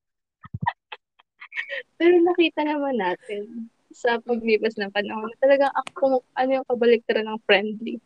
Pero 2.00 2.14
nakita 2.24 2.64
naman 2.64 2.96
natin 2.96 3.68
sa 3.92 4.16
paglipas 4.24 4.80
ng 4.80 4.88
panahon 4.88 5.28
na 5.28 5.36
talagang 5.40 5.72
ako, 5.84 6.24
ano 6.32 6.50
yung 6.60 6.66
kabaliktaran 6.68 7.28
ng 7.28 7.40
friendly. 7.44 8.00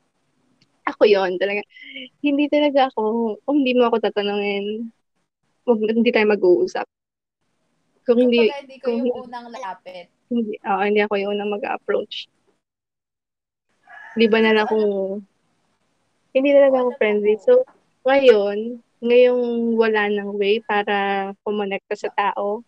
Ako 0.86 1.06
yon 1.06 1.38
talaga. 1.38 1.62
Hindi 2.22 2.50
talaga 2.50 2.90
ako, 2.90 3.38
kung 3.46 3.62
hindi 3.62 3.74
mo 3.78 3.86
ako 3.86 4.02
tatanungin, 4.02 4.90
wag, 5.66 5.78
hindi 5.82 6.10
tayo 6.14 6.26
mag-uusap. 6.30 6.86
Kung 8.06 8.18
hindi, 8.22 8.46
Kumbaga, 8.46 8.62
hindi 8.62 8.76
ko 8.78 8.86
kung 8.86 9.02
yung 9.02 9.18
unang 9.26 9.46
lapit. 9.50 10.06
hindi, 10.30 10.54
ah, 10.62 10.86
hindi 10.86 11.00
ako 11.02 11.14
yung 11.18 11.32
unang 11.34 11.50
mag-approach. 11.58 12.30
Di 14.16 14.26
ba 14.30 14.38
na 14.40 14.54
lang 14.54 14.66
kung, 14.70 14.86
hindi 16.30 16.50
talaga 16.54 16.86
ako 16.86 16.90
friendly. 16.96 17.34
So, 17.42 17.66
ngayon, 18.06 18.78
ngayong 19.02 19.74
wala 19.76 20.08
ng 20.08 20.30
way 20.38 20.62
para 20.62 21.30
kumonekta 21.42 21.98
sa 21.98 22.10
tao, 22.14 22.62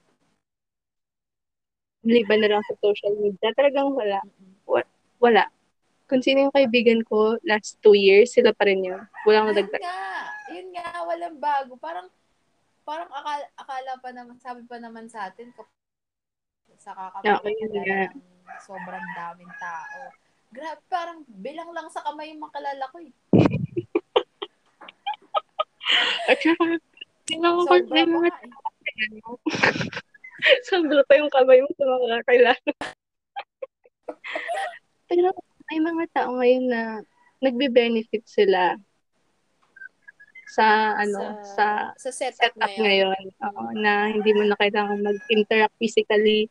liban 2.02 2.40
na 2.42 2.50
lang 2.56 2.62
sa 2.66 2.74
social 2.82 3.14
media, 3.20 3.52
talagang 3.54 3.94
wala. 3.94 4.20
Wala. 5.18 5.44
Kung 6.08 6.24
sino 6.24 6.48
yung 6.48 6.54
kaibigan 6.56 7.04
ko 7.04 7.36
last 7.44 7.76
two 7.84 7.92
years, 7.92 8.32
sila 8.32 8.54
pa 8.56 8.64
rin 8.64 8.80
yun. 8.80 9.02
Walang 9.28 9.52
Yun 9.52 9.54
nadagdag. 9.54 9.82
nga. 9.82 10.00
Yun 10.48 10.68
nga, 10.72 10.86
walang 11.04 11.36
bago. 11.36 11.76
Parang, 11.76 12.08
parang 12.88 13.12
akala, 13.12 13.44
akala 13.60 13.92
pa 14.00 14.10
naman, 14.16 14.40
sabi 14.40 14.64
pa 14.64 14.80
naman 14.80 15.12
sa 15.12 15.28
atin, 15.28 15.52
kap- 15.52 15.68
sa 16.80 16.96
Okay, 16.96 17.52
yun 17.60 17.76
nga. 17.84 18.08
kakapagkakilala 18.08 18.16
ng 18.16 18.64
sobrang 18.64 19.06
daming 19.12 19.52
tao. 19.60 20.00
Grabe, 20.48 20.80
parang 20.88 21.20
bilang 21.28 21.68
lang 21.76 21.92
sa 21.92 22.00
kamay 22.00 22.32
yung 22.32 22.40
makalala 22.40 22.88
ko 22.88 23.04
eh. 23.04 23.12
At 26.32 26.40
saka, 26.40 26.80
nga 28.24 28.40
eh. 28.40 28.48
ano. 29.12 29.36
Sobra 30.68 31.04
pa 31.04 31.20
yung 31.20 31.28
kamay 31.28 31.60
mo 31.60 31.68
sa 31.76 31.84
mga 31.84 32.24
kakilala. 32.24 32.56
Pero 35.12 35.28
may 35.68 35.80
mga 35.84 36.04
tao 36.16 36.40
ngayon 36.40 36.64
na 36.72 37.04
nagbe-benefit 37.44 38.24
sila 38.24 38.80
sa 40.48 40.96
ano 40.96 41.36
sa, 41.44 41.92
sa 41.94 42.10
setup, 42.10 42.56
setup 42.56 42.72
ngayon. 42.80 43.12
ngayon. 43.12 43.24
Oo, 43.44 43.62
na 43.76 44.08
hindi 44.08 44.32
mo 44.32 44.48
na 44.48 44.56
kailangan 44.56 45.04
mag-interact 45.04 45.76
physically. 45.76 46.48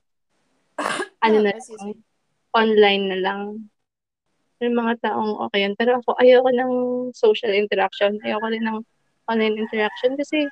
Ano 1.26 1.42
na 1.42 1.50
lang, 1.50 1.98
online 2.54 3.04
na 3.10 3.18
lang. 3.18 3.42
May 4.62 4.70
mga 4.70 5.02
taong 5.02 5.50
okay 5.50 5.66
yan 5.66 5.74
pero 5.74 5.98
ako 5.98 6.14
ayoko 6.22 6.54
ng 6.54 6.74
social 7.18 7.50
interaction. 7.58 8.22
Ayoko 8.22 8.54
rin 8.54 8.62
ng 8.62 8.86
online 9.26 9.58
interaction 9.58 10.14
kasi 10.14 10.46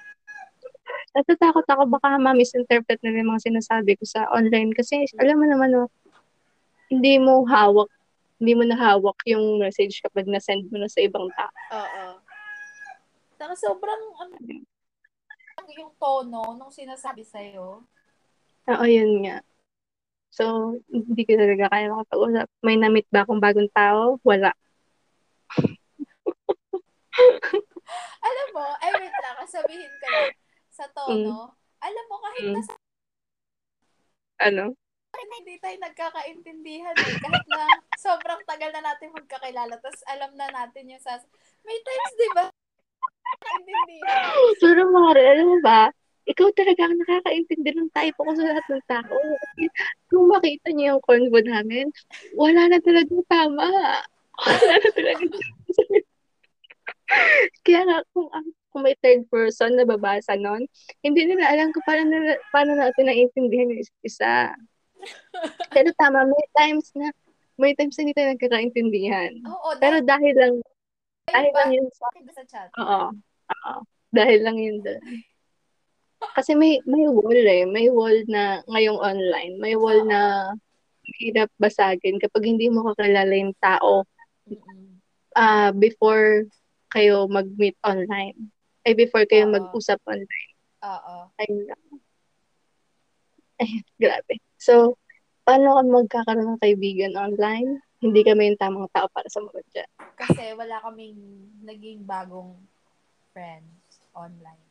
natatakot 1.14 1.70
ako. 1.70 1.86
Baka 1.86 2.18
ma-misinterpret 2.18 2.98
nila 3.06 3.22
yung 3.22 3.38
mga 3.38 3.46
sinasabi 3.46 3.94
ko 3.94 4.10
sa 4.10 4.26
online. 4.34 4.74
Kasi 4.74 5.06
alam 5.22 5.38
mo 5.38 5.46
naman 5.46 5.70
no, 5.70 5.86
hindi 6.90 7.22
mo 7.22 7.46
hawak 7.46 7.94
hindi 8.36 8.52
mo 8.52 8.64
nahawak 8.68 9.16
yung 9.32 9.64
message 9.64 10.04
kapag 10.04 10.28
na-send 10.28 10.68
mo 10.68 10.76
na 10.76 10.92
sa 10.92 11.00
ibang 11.00 11.32
tao. 11.40 11.56
Oo. 11.72 12.20
Saka 13.46 13.62
sobrang, 13.62 14.02
ano, 14.18 14.34
yung 15.78 15.94
tono 16.02 16.58
nung 16.58 16.74
sinasabi 16.74 17.22
sa'yo. 17.22 17.86
Oo, 18.66 18.86
yun 18.90 19.22
nga. 19.22 19.46
So, 20.34 20.74
hindi 20.90 21.30
ko 21.30 21.38
talaga 21.38 21.70
kaya 21.70 21.94
makapag-usap. 21.94 22.50
May 22.66 22.82
namit 22.82 23.06
ba 23.14 23.22
akong 23.22 23.38
bagong 23.38 23.70
tao? 23.70 24.18
Wala. 24.26 24.50
Alam 28.26 28.48
mo, 28.50 28.66
ay 28.82 28.92
wait 28.98 29.14
lang, 29.14 29.38
sabihin 29.46 29.94
ko 29.94 30.06
lang, 30.10 30.34
sa 30.74 30.90
tono, 30.90 31.54
alam 31.86 32.06
mo, 32.10 32.18
kahit 32.26 32.50
Mm. 32.50 32.56
nasa 32.58 32.74
Ano? 34.42 34.74
hindi 35.46 35.62
tayo 35.62 35.78
nagkakaintindihan 35.78 36.98
eh. 36.98 37.14
Kahit 37.22 37.46
na 37.46 37.78
sobrang 37.94 38.42
tagal 38.50 38.74
na 38.74 38.82
natin 38.82 39.14
magkakilala, 39.14 39.78
tapos 39.78 40.02
alam 40.10 40.34
na 40.34 40.50
natin 40.50 40.90
yung 40.90 41.04
sas... 41.04 41.22
May 41.62 41.78
times, 41.86 42.14
di 42.18 42.30
ba? 42.34 42.50
Pero 44.62 44.82
Mare, 44.92 45.22
alam 45.24 45.48
mo 45.56 45.58
ba? 45.62 45.90
Ikaw 46.26 46.48
talaga 46.58 46.90
ang 46.90 46.98
nakakaintindi 46.98 47.70
ng 47.78 47.90
type 47.94 48.18
ko 48.18 48.34
sa 48.34 48.44
lahat 48.50 48.66
ng 48.66 48.84
tao. 48.90 49.18
Kung 50.10 50.26
makita 50.34 50.74
niyo 50.74 50.98
yung 50.98 51.04
convo 51.06 51.38
namin, 51.46 51.86
wala 52.34 52.66
na 52.66 52.82
talagang 52.82 53.22
tama. 53.30 53.70
Wala 54.42 54.74
na 54.82 54.90
talagang 54.90 55.32
Kaya 57.62 57.82
nga, 57.86 57.98
kung, 58.12 58.28
ang- 58.34 58.58
kung 58.74 58.82
may 58.84 58.98
third 59.00 59.30
person 59.30 59.78
na 59.78 59.86
babasa 59.86 60.34
nun, 60.34 60.66
hindi 61.06 61.22
nila 61.30 61.46
alam 61.54 61.70
kung 61.70 61.86
paano, 61.86 62.10
nila, 62.10 62.34
paano 62.50 62.74
natin 62.74 63.06
naiintindihan 63.06 63.72
yung 63.78 63.86
isa. 64.02 64.52
Pero 65.70 65.94
tama, 66.02 66.26
may 66.26 66.46
times 66.58 66.90
na, 66.98 67.14
may 67.62 67.78
times 67.78 67.96
na 67.96 68.02
hindi 68.04 68.16
tayo 68.18 68.34
nagkakaintindihan. 68.34 69.32
Oo, 69.46 69.78
Pero 69.78 70.02
dahil 70.02 70.34
lang, 70.34 70.54
dahil 71.26 71.52
lang 71.54 71.72
yun 71.74 71.88
sa, 71.90 72.08
sa 72.14 72.44
chat. 72.46 72.70
oo, 72.78 73.02
oo, 73.50 73.76
dahil 74.14 74.40
lang 74.46 74.58
yun 74.62 74.78
doon. 74.86 75.02
Kasi 76.34 76.58
may, 76.58 76.82
may 76.90 77.06
wall 77.06 77.38
eh, 77.46 77.64
may 77.68 77.88
wall 77.92 78.18
na 78.30 78.62
ngayong 78.70 78.98
online, 78.98 79.54
may 79.62 79.76
wall 79.78 80.00
Oo. 80.06 80.10
na 80.10 80.20
hirap 81.22 81.50
basagin 81.62 82.18
kapag 82.18 82.50
hindi 82.50 82.66
mo 82.66 82.82
kakilala 82.90 83.30
yung 83.30 83.54
tao 83.62 84.10
Mm-mm. 84.50 84.98
ah 85.38 85.70
before 85.70 86.50
kayo 86.90 87.30
mag-meet 87.30 87.78
online. 87.86 88.50
Ay, 88.86 88.98
before 88.98 89.26
kayo 89.30 89.50
Oo. 89.50 89.54
mag-usap 89.54 90.02
online. 90.10 90.54
Oo. 90.86 91.16
Ayun 91.42 91.62
lang. 91.70 91.84
Ay, 93.62 93.86
grabe. 94.02 94.42
So, 94.58 94.98
paano 95.46 95.78
ka 95.78 95.82
magkakaroon 95.86 96.58
ng 96.58 96.62
kaibigan 96.62 97.14
online? 97.18 97.85
Hindi 98.06 98.22
kami 98.22 98.54
yung 98.54 98.62
tamang 98.62 98.90
tao 98.94 99.10
para 99.10 99.26
sa 99.34 99.42
mga 99.42 99.62
dyan. 99.74 99.90
Kasi 100.14 100.54
wala 100.54 100.78
kaming 100.86 101.18
naging 101.66 102.06
bagong 102.06 102.54
friends 103.34 103.98
online. 104.14 104.62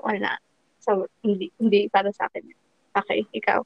Wala. 0.00 0.40
So, 0.80 1.04
hindi, 1.20 1.52
hindi 1.60 1.92
para 1.92 2.08
sa 2.08 2.24
akin. 2.32 2.48
Okay, 2.96 3.28
ikaw. 3.36 3.60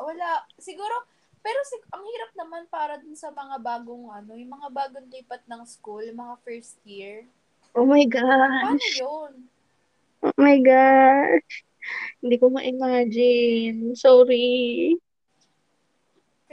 Wala. 0.00 0.48
Siguro, 0.56 1.04
pero 1.44 1.60
sig- 1.68 1.84
ang 1.92 2.00
hirap 2.08 2.32
naman 2.40 2.64
para 2.72 2.96
dun 2.96 3.12
sa 3.12 3.28
mga 3.28 3.60
bagong 3.60 4.08
ano, 4.08 4.32
yung 4.32 4.52
mga 4.56 4.68
bagong 4.72 5.08
lipat 5.12 5.44
ng 5.44 5.62
school, 5.68 6.00
yung 6.00 6.24
mga 6.24 6.40
first 6.40 6.80
year. 6.88 7.28
Oh 7.76 7.84
my 7.84 8.08
Paano 8.08 8.80
gosh. 8.80 8.96
yun? 8.96 9.32
Oh 10.24 10.36
my 10.40 10.56
gosh. 10.64 11.52
Hindi 12.24 12.36
ko 12.40 12.48
ma-imagine. 12.48 13.92
Sorry. 13.92 14.96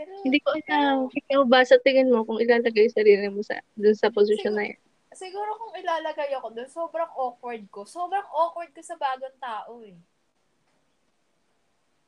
Pero, 0.02 0.18
Hindi 0.26 0.42
ko 0.42 0.50
alam. 0.58 0.98
Ikaw 1.14 1.42
ba 1.46 1.62
sa 1.62 1.78
tingin 1.78 2.10
mo 2.10 2.26
kung 2.26 2.42
ilalagay 2.42 2.90
yung 2.90 2.98
sarili 2.98 3.28
mo 3.30 3.46
sa 3.46 3.62
dun 3.78 3.94
sa 3.94 4.10
posisyon 4.10 4.58
na 4.58 4.66
yun? 4.66 4.82
siguro 5.12 5.54
kung 5.60 5.76
ilalagay 5.76 6.34
ako 6.34 6.48
dun, 6.52 6.66
sobrang 6.66 7.12
awkward 7.14 7.62
ko. 7.70 7.86
Sobrang 7.86 8.26
awkward 8.26 8.72
ko 8.72 8.82
sa 8.82 8.98
bagong 8.98 9.38
tao 9.38 9.84
eh. 9.84 9.94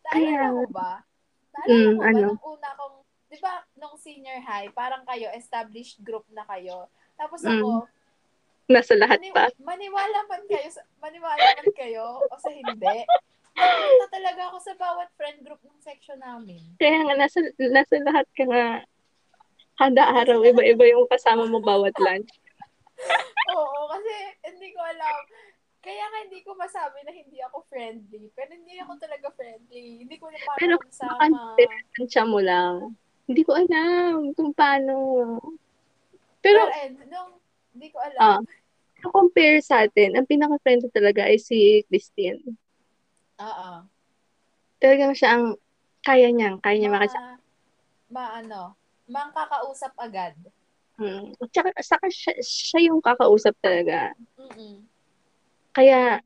Naalala 0.06 0.50
mo 0.52 0.66
ba? 0.70 1.06
Naalala 1.54 1.70
Mm, 1.70 1.92
mo 1.92 2.00
ba 2.00 2.08
ano? 2.10 2.26
nung 2.26 2.42
una 2.50 2.70
kong, 2.74 2.96
di 3.28 3.38
ba, 3.38 3.54
nung 3.76 3.96
senior 3.96 4.42
high, 4.42 4.72
parang 4.72 5.04
kayo, 5.04 5.30
established 5.32 6.02
group 6.02 6.26
na 6.30 6.42
kayo. 6.46 6.90
Tapos 7.14 7.46
Mm. 7.46 7.54
ako, 7.54 7.70
Nasa 8.66 8.96
lahat 8.96 9.20
mani- 9.20 9.36
pa. 9.36 9.52
maniwala 9.60 10.20
man 10.26 10.44
kayo, 10.48 10.66
sa, 10.72 10.82
maniwala 10.98 11.44
man 11.54 11.70
kayo, 11.76 12.06
o 12.24 12.34
sa 12.40 12.50
hindi, 12.50 12.98
nagpunta 13.58 14.08
talaga 14.10 14.42
ako 14.50 14.58
sa 14.62 14.74
bawat 14.78 15.10
friend 15.14 15.40
group 15.46 15.62
ng 15.62 15.80
section 15.82 16.20
namin. 16.20 16.62
Kaya 16.82 17.06
nga, 17.06 17.14
nasa, 17.18 17.40
nasa 17.58 17.96
lahat 18.02 18.28
ka 18.34 18.44
nga. 18.50 18.66
Kada 19.74 20.04
araw, 20.22 20.46
iba-iba 20.46 20.86
yung 20.94 21.10
kasama 21.10 21.50
mo 21.50 21.58
bawat 21.62 21.94
lunch. 21.98 22.30
Oo, 23.58 23.80
kasi 23.90 24.14
hindi 24.46 24.70
ko 24.74 24.82
alam. 24.82 25.18
Kaya 25.84 26.04
nga 26.08 26.20
hindi 26.24 26.40
ko 26.46 26.56
masabi 26.56 27.04
na 27.04 27.12
hindi 27.12 27.44
ako 27.44 27.68
friendly. 27.68 28.32
Pero 28.32 28.56
hindi 28.56 28.80
ako 28.80 28.94
talaga 29.02 29.28
friendly. 29.36 30.06
Hindi 30.06 30.16
ko 30.16 30.32
na 30.32 30.40
Pero 30.56 30.80
paano 30.80 30.94
sama. 30.94 31.58
Tansya 31.98 32.24
mo 32.24 32.40
lang. 32.40 32.96
Hindi 33.28 33.42
ko 33.44 33.52
alam 33.58 34.32
kung 34.38 34.56
paano. 34.56 34.96
Pero, 36.40 36.60
Pero, 36.70 37.04
nung, 37.12 37.32
hindi 37.76 37.88
ko 37.92 38.00
alam. 38.00 38.20
ah, 38.40 38.42
compare 39.12 39.60
sa 39.60 39.84
atin, 39.84 40.16
ang 40.16 40.28
pinaka-friendly 40.30 40.88
talaga 40.94 41.28
ay 41.28 41.36
si 41.42 41.84
Christine. 41.92 42.40
Oo. 43.44 43.70
Talagang 44.80 45.14
siya 45.16 45.30
ang 45.36 45.46
kaya 46.04 46.28
niya, 46.32 46.60
kaya 46.60 46.76
niya 46.80 46.92
Ma, 46.92 46.96
makasama. 47.00 47.32
ma, 48.12 48.24
ano, 48.40 48.62
mangkakausap 49.08 49.94
agad. 50.00 50.36
Hmm. 51.00 51.32
At 51.40 51.50
saka, 51.52 51.70
saka 51.82 52.08
siya, 52.12 52.34
siya 52.44 52.80
yung 52.92 53.00
kakausap 53.00 53.56
talaga. 53.64 54.12
Mm-mm. 54.38 54.84
Kaya, 55.74 56.22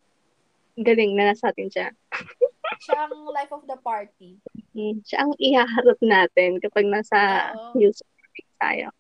galing 0.78 1.16
na 1.16 1.34
nasa 1.34 1.50
atin 1.50 1.72
siya. 1.72 1.88
Siya 2.78 3.10
ang 3.10 3.26
life 3.34 3.50
of 3.50 3.66
the 3.66 3.80
party. 3.82 4.38
Hmm. 4.76 5.02
Siya 5.02 5.26
ang 5.26 5.34
ihaharap 5.42 5.98
natin 6.04 6.62
kapag 6.62 6.86
nasa 6.86 7.50
Oo. 7.58 7.74
meeting 7.80 8.50
tayo. 8.62 8.94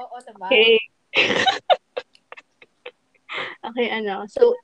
Oo, 0.00 0.16
diba? 0.18 0.48
Okay. 0.50 0.74
okay, 3.70 3.86
ano. 3.94 4.26
So, 4.26 4.58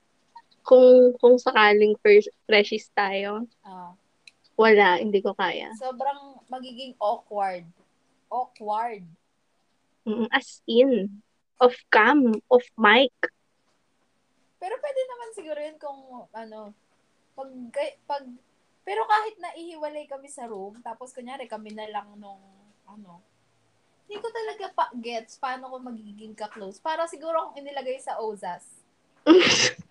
kung 0.67 1.15
kung 1.17 1.39
sakaling 1.39 1.95
first, 2.03 2.27
freshies 2.45 2.91
tayo, 2.91 3.47
Ah. 3.63 3.95
wala, 4.59 4.99
hindi 4.99 5.23
ko 5.23 5.31
kaya. 5.33 5.71
sobrang 5.79 6.43
magiging 6.51 6.93
awkward. 6.99 7.63
Awkward. 8.27 9.07
Mm, 10.03 10.27
As 10.29 10.59
in, 10.67 11.23
off 11.57 11.79
cam, 11.89 12.35
off 12.51 12.67
mic. 12.75 13.15
Pero 14.59 14.75
pwede 14.79 15.01
naman 15.07 15.29
siguro 15.33 15.59
yun 15.63 15.79
kung, 15.79 16.01
ano, 16.33 16.75
pag, 17.37 17.51
pag, 18.09 18.25
pero 18.83 19.03
kahit 19.05 19.37
na 19.39 19.55
ihiwalay 19.55 20.07
kami 20.07 20.27
sa 20.27 20.47
room, 20.47 20.79
tapos 20.81 21.15
kunyari 21.15 21.47
kami 21.47 21.71
na 21.71 21.87
lang 21.87 22.09
nung, 22.17 22.43
ano, 22.87 23.23
hindi 24.07 24.23
ko 24.23 24.31
talaga 24.31 24.67
pa 24.71 24.85
gets 24.95 25.35
paano 25.37 25.67
ko 25.67 25.77
magiging 25.83 26.35
ka-close. 26.35 26.79
Para 26.79 27.07
siguro 27.07 27.51
kung 27.51 27.59
inilagay 27.59 27.99
sa 27.99 28.19
OZAS. 28.19 28.63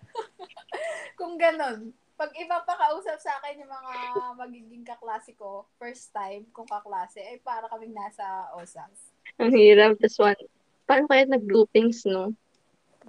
kung 1.16 1.40
ganun. 1.40 1.90
Pag 2.16 2.32
iba 2.32 2.64
pa 2.64 2.74
kausap 2.76 3.20
sa 3.20 3.36
akin 3.40 3.60
yung 3.60 3.72
mga 3.72 3.92
magiging 4.40 4.84
kaklase 4.84 5.36
ko, 5.36 5.68
first 5.76 6.12
time 6.12 6.48
kung 6.52 6.64
kaklase, 6.64 7.20
ay 7.20 7.40
para 7.44 7.68
kaming 7.68 7.92
nasa 7.92 8.48
OZAS. 8.56 9.12
Ang 9.36 9.52
hirap. 9.52 10.00
Tapos 10.00 10.16
one, 10.16 10.40
paano 10.88 11.04
kaya 11.08 11.28
nag-groupings, 11.28 12.08
no? 12.08 12.32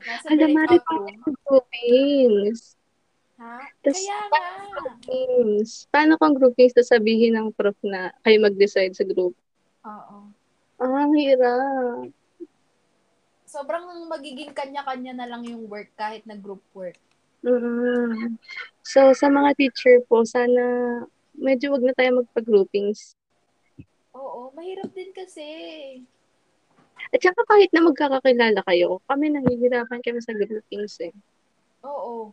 Nasa 0.04 0.28
Alam 0.28 0.50
mo, 0.52 0.60
breakout 0.68 1.08
room. 1.08 1.36
Groupings. 1.48 2.76
Ha? 3.40 3.64
Tas- 3.80 3.96
Kaya 3.96 4.18
nga. 4.28 4.46
Groupings. 4.76 5.88
Paano 5.88 6.20
kung 6.20 6.36
groupings 6.36 6.76
na 6.76 6.84
sabihin 6.84 7.40
ng 7.40 7.56
prof 7.56 7.78
na 7.88 8.12
kayo 8.28 8.44
mag-decide 8.44 8.92
sa 8.92 9.08
group? 9.08 9.34
Oo. 9.88 10.18
Ah, 10.78 11.08
ang 11.08 11.16
hirap. 11.16 12.12
Sobrang 13.48 13.88
magiging 14.12 14.52
kanya-kanya 14.52 15.16
na 15.16 15.28
lang 15.32 15.48
yung 15.48 15.66
work 15.72 15.90
kahit 15.96 16.28
na 16.28 16.36
group 16.36 16.62
work. 16.76 17.00
Mm 17.44 18.38
So, 18.88 19.12
sa 19.12 19.28
mga 19.28 19.52
teacher 19.60 20.00
po, 20.08 20.24
sana 20.24 20.64
medyo 21.36 21.76
wag 21.76 21.84
na 21.84 21.92
tayo 21.92 22.24
magpa-groupings. 22.24 23.20
Oo, 24.16 24.56
mahirap 24.56 24.88
din 24.96 25.12
kasi. 25.12 25.48
At 27.12 27.20
saka 27.20 27.44
kahit 27.52 27.68
na 27.76 27.84
magkakakilala 27.84 28.64
kayo, 28.64 29.04
kami 29.12 29.28
nahihirapan 29.36 30.00
kami 30.00 30.24
sa 30.24 30.32
groupings 30.32 30.96
eh. 31.04 31.12
Oo. 31.84 32.32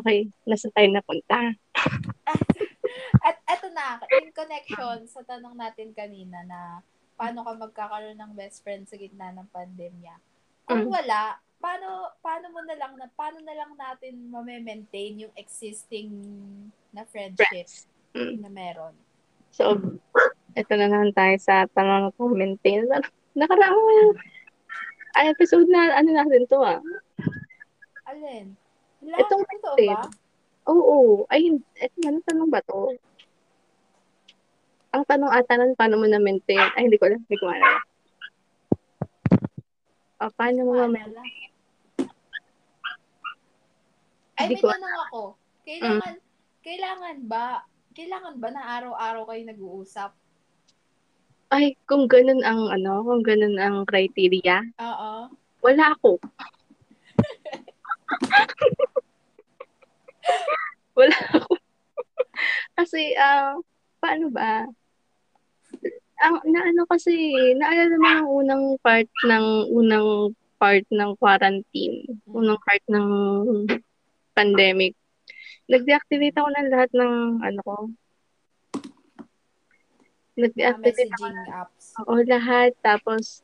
Okay, 0.00 0.32
nasa 0.48 0.72
tayo 0.72 0.88
napunta. 0.90 1.52
At 3.24 3.36
eto 3.48 3.68
na, 3.72 4.00
in 4.20 4.32
connection 4.32 5.04
sa 5.08 5.20
tanong 5.24 5.56
natin 5.60 5.92
kanina 5.92 6.40
na 6.44 6.80
paano 7.20 7.44
ka 7.44 7.52
magkakaroon 7.56 8.18
ng 8.18 8.32
best 8.32 8.64
friend 8.64 8.88
sa 8.88 8.96
gitna 8.96 9.30
ng 9.32 9.48
pandemya. 9.52 10.18
Kung 10.64 10.88
Mm. 10.88 10.92
wala, 10.92 11.38
paano 11.64 11.88
paano 12.20 12.52
mo 12.52 12.60
na 12.60 12.76
lang 12.76 12.92
na 13.00 13.08
paano 13.16 13.40
na 13.40 13.56
lang 13.56 13.72
natin 13.72 14.28
ma-maintain 14.28 15.16
yung 15.16 15.32
existing 15.32 16.12
na 16.92 17.08
friendships 17.08 17.88
Mm. 18.12 18.44
na 18.44 18.50
meron? 18.52 18.92
So, 19.48 19.74
ito 20.52 20.72
na 20.76 20.86
naman 20.86 21.10
tayo 21.10 21.34
sa 21.40 21.64
tanong 21.72 22.12
ko 22.14 22.28
maintain. 22.28 22.84
Nakaraang 23.32 24.14
ay, 25.14 25.30
episode 25.30 25.66
na 25.66 25.94
ano 25.94 26.10
natin 26.12 26.44
to 26.46 26.58
ah. 26.60 26.82
Alin? 28.04 28.52
Wala, 29.00 29.16
Itong 29.18 29.42
maintain. 29.42 29.94
ba? 29.94 30.06
Oo. 30.68 31.24
Ay, 31.26 31.48
hindi- 31.48 31.66
eto 31.78 31.96
ano 32.02 32.18
tanong 32.22 32.50
ba 32.50 32.60
to? 32.66 32.92
Ang 34.90 35.02
tanong 35.06 35.32
ata 35.32 35.54
nun, 35.54 35.74
paano 35.74 35.98
mo 35.98 36.06
na-maintain? 36.06 36.70
Ay, 36.74 36.86
hindi 36.86 36.98
ko 36.98 37.10
alam. 37.10 37.22
Hindi 37.22 37.38
ko 37.38 37.46
alam. 37.50 37.74
Ah, 40.18 40.30
paano 40.34 40.66
mo 40.66 40.72
ma-maintain? 40.76 41.53
Ay, 44.34 44.50
may 44.50 44.58
tanong 44.58 44.96
ako. 45.08 45.38
Kailangan, 45.62 46.18
kailangan 46.66 47.16
ba, 47.30 47.62
kailangan 47.94 48.34
ba 48.42 48.50
na 48.50 48.66
araw-araw 48.80 49.30
kayo 49.30 49.42
nag-uusap? 49.46 50.10
Ay, 51.54 51.78
kung 51.86 52.10
ganun 52.10 52.42
ang 52.42 52.66
ano, 52.66 53.06
kung 53.06 53.22
ganun 53.22 53.54
ang 53.62 53.86
criteria, 53.86 54.58
Oo. 54.82 55.30
wala 55.62 55.84
ako. 55.94 56.18
wala 60.98 61.14
ako. 61.38 61.54
Kasi, 62.74 63.14
ah, 63.14 63.54
paano 64.02 64.34
ba? 64.34 64.66
Ang 66.26 66.42
naano 66.50 66.82
kasi, 66.90 67.14
naalala 67.54 68.02
mo 68.02 68.08
yung 68.18 68.30
unang 68.42 68.64
part 68.82 69.06
ng 69.30 69.70
unang 69.70 70.34
part 70.58 70.82
ng 70.90 71.14
quarantine, 71.22 72.18
unang 72.26 72.58
part 72.66 72.82
ng 72.90 73.06
pandemic. 74.34 74.92
Nag-deactivate 75.70 76.36
ako 76.36 76.48
ng 76.52 76.68
lahat 76.68 76.90
ng 76.92 77.12
ano 77.40 77.60
ko. 77.64 77.76
Nag-deactivate 80.34 81.10
ako 81.14 81.24
messaging 81.30 81.54
apps. 81.54 81.84
Oo, 82.02 82.14
lahat. 82.26 82.70
Tapos, 82.82 83.40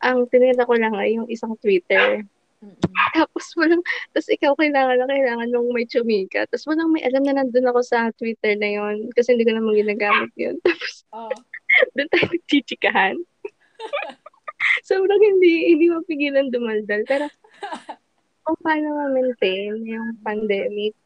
ang 0.00 0.24
tinira 0.32 0.64
ko 0.64 0.74
lang 0.74 0.96
ay 0.96 1.20
yung 1.20 1.28
isang 1.28 1.52
Twitter. 1.60 2.24
Mm-mm. 2.60 2.76
Tapos 3.16 3.56
walang, 3.56 3.80
tapos 4.12 4.28
ikaw 4.28 4.52
kailangan 4.52 5.00
na 5.00 5.08
kailangan 5.08 5.48
mong 5.48 5.72
may 5.72 5.88
chumika. 5.88 6.44
Tapos 6.44 6.68
walang 6.68 6.92
may 6.92 7.00
alam 7.08 7.24
na 7.24 7.40
nandun 7.40 7.68
ako 7.72 7.80
sa 7.80 8.12
Twitter 8.20 8.52
na 8.60 8.68
yon 8.68 9.08
kasi 9.16 9.32
hindi 9.32 9.48
ko 9.48 9.56
naman 9.56 9.76
ginagamit 9.76 10.32
yun. 10.36 10.56
Tapos, 10.66 11.04
Oh. 11.12 11.32
doon 11.96 12.08
tayo 12.12 12.24
nagchichikahan. 12.28 13.16
Sobrang 14.88 15.20
hindi, 15.24 15.72
hindi 15.72 15.88
mapigilan 15.88 16.52
dumaldal. 16.52 17.00
Pero, 17.08 17.26
kung 18.50 18.66
paano 18.66 18.98
ma-maintain 18.98 19.78
yung 19.86 20.18
pandemic, 20.26 20.98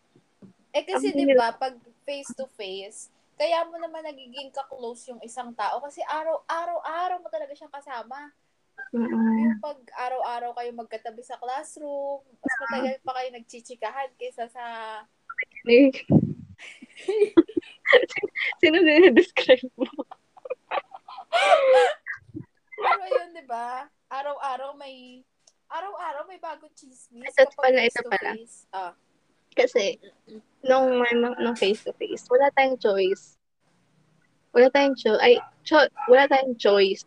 Eh 0.75 0.83
kasi 0.83 1.13
'di 1.13 1.37
ba 1.37 1.53
pag 1.55 1.77
face 2.09 2.33
to 2.33 2.49
face, 2.57 3.13
kaya 3.37 3.63
mo 3.69 3.77
naman 3.77 4.03
nagiging 4.03 4.49
ka-close 4.51 5.13
yung 5.13 5.21
isang 5.21 5.53
tao 5.53 5.79
kasi 5.85 6.01
araw-araw 6.03 6.81
araw 6.83 7.17
mo 7.21 7.29
talaga 7.29 7.53
siyang 7.53 7.71
kasama. 7.71 8.33
mm 8.91 9.37
Yung 9.45 9.61
pag 9.63 9.79
araw-araw 9.95 10.51
kayo 10.57 10.73
magkatabi 10.75 11.23
sa 11.23 11.39
classroom, 11.39 12.25
mas 12.41 12.55
matagal 12.65 12.97
pa 13.05 13.13
kayo 13.13 13.29
nagchichikahan 13.37 14.11
kaysa 14.19 14.49
sa 14.49 14.65
Sino 18.65 18.77
din 18.81 19.15
describe 19.15 19.69
mo? 19.77 19.87
Pero 22.75 23.05
yun, 23.15 23.31
'di 23.37 23.45
ba? 23.47 23.87
Araw-araw 24.11 24.75
may 24.75 25.23
araw-araw 25.75 26.23
may 26.31 26.39
bagong 26.39 26.71
chismis 26.73 27.35
Ito 27.35 27.51
pala, 27.59 27.83
ito 27.83 27.99
to 27.99 28.07
pala. 28.07 28.31
face. 28.39 28.71
Ah. 28.71 28.95
Kasi, 29.55 29.99
nung, 30.63 31.03
nung, 31.15 31.55
face-to-face, 31.55 32.27
wala 32.27 32.51
tayong 32.55 32.79
choice. 32.79 33.39
Wala 34.51 34.71
tayong 34.71 34.95
choice. 34.95 35.19
Ay, 35.19 35.39
cho- 35.63 35.91
wala 36.07 36.27
tayong 36.27 36.55
choice. 36.59 37.03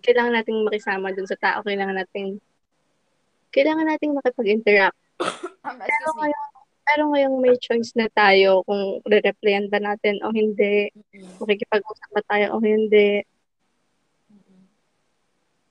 Kailangan 0.00 0.38
nating 0.38 0.64
makisama 0.64 1.12
dun 1.12 1.28
sa 1.28 1.36
tao. 1.36 1.64
Kailangan 1.64 1.96
nating 1.96 2.36
kailangan 3.50 3.88
nating 3.88 4.12
makipag-interact. 4.12 4.96
Um, 5.66 5.82
Pero 5.82 6.06
ngayong, 6.14 6.46
pero 6.86 7.02
ngayong 7.10 7.36
may 7.42 7.58
choice 7.58 7.90
na 7.98 8.06
tayo 8.14 8.62
kung 8.70 9.02
re-replyan 9.02 9.66
ba 9.66 9.82
natin 9.82 10.22
o 10.22 10.30
hindi, 10.30 10.86
Mm-mm. 10.94 11.42
makikipag-usap 11.42 12.08
ba 12.14 12.22
tayo 12.30 12.54
o 12.54 12.62
hindi. 12.62 13.26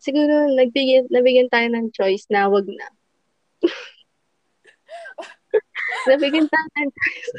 Siguro, 0.06 0.54
nagbigyan, 0.54 1.10
nabigyan 1.10 1.50
tayo 1.50 1.66
ng 1.74 1.90
choice 1.90 2.30
na 2.30 2.46
wag 2.46 2.70
na. 2.70 2.88
nabigyan 6.14 6.46
tayo 6.46 6.68
ng 6.78 6.92
choice. 6.94 7.34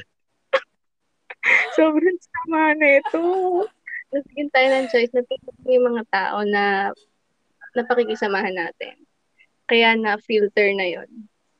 Sobrang 1.78 2.18
sama 2.18 2.74
na 2.74 2.98
ito. 2.98 3.22
Nabigyan 4.10 4.50
tayo 4.50 4.66
ng 4.74 4.86
choice 4.90 5.14
na 5.14 5.22
yung 5.70 5.86
mga 5.94 6.02
tao 6.10 6.42
na 6.42 6.90
napakikisamahan 7.78 8.58
natin. 8.58 8.98
Kaya 9.70 9.94
na-filter 9.94 10.74
na 10.74 10.90
yon 10.90 11.10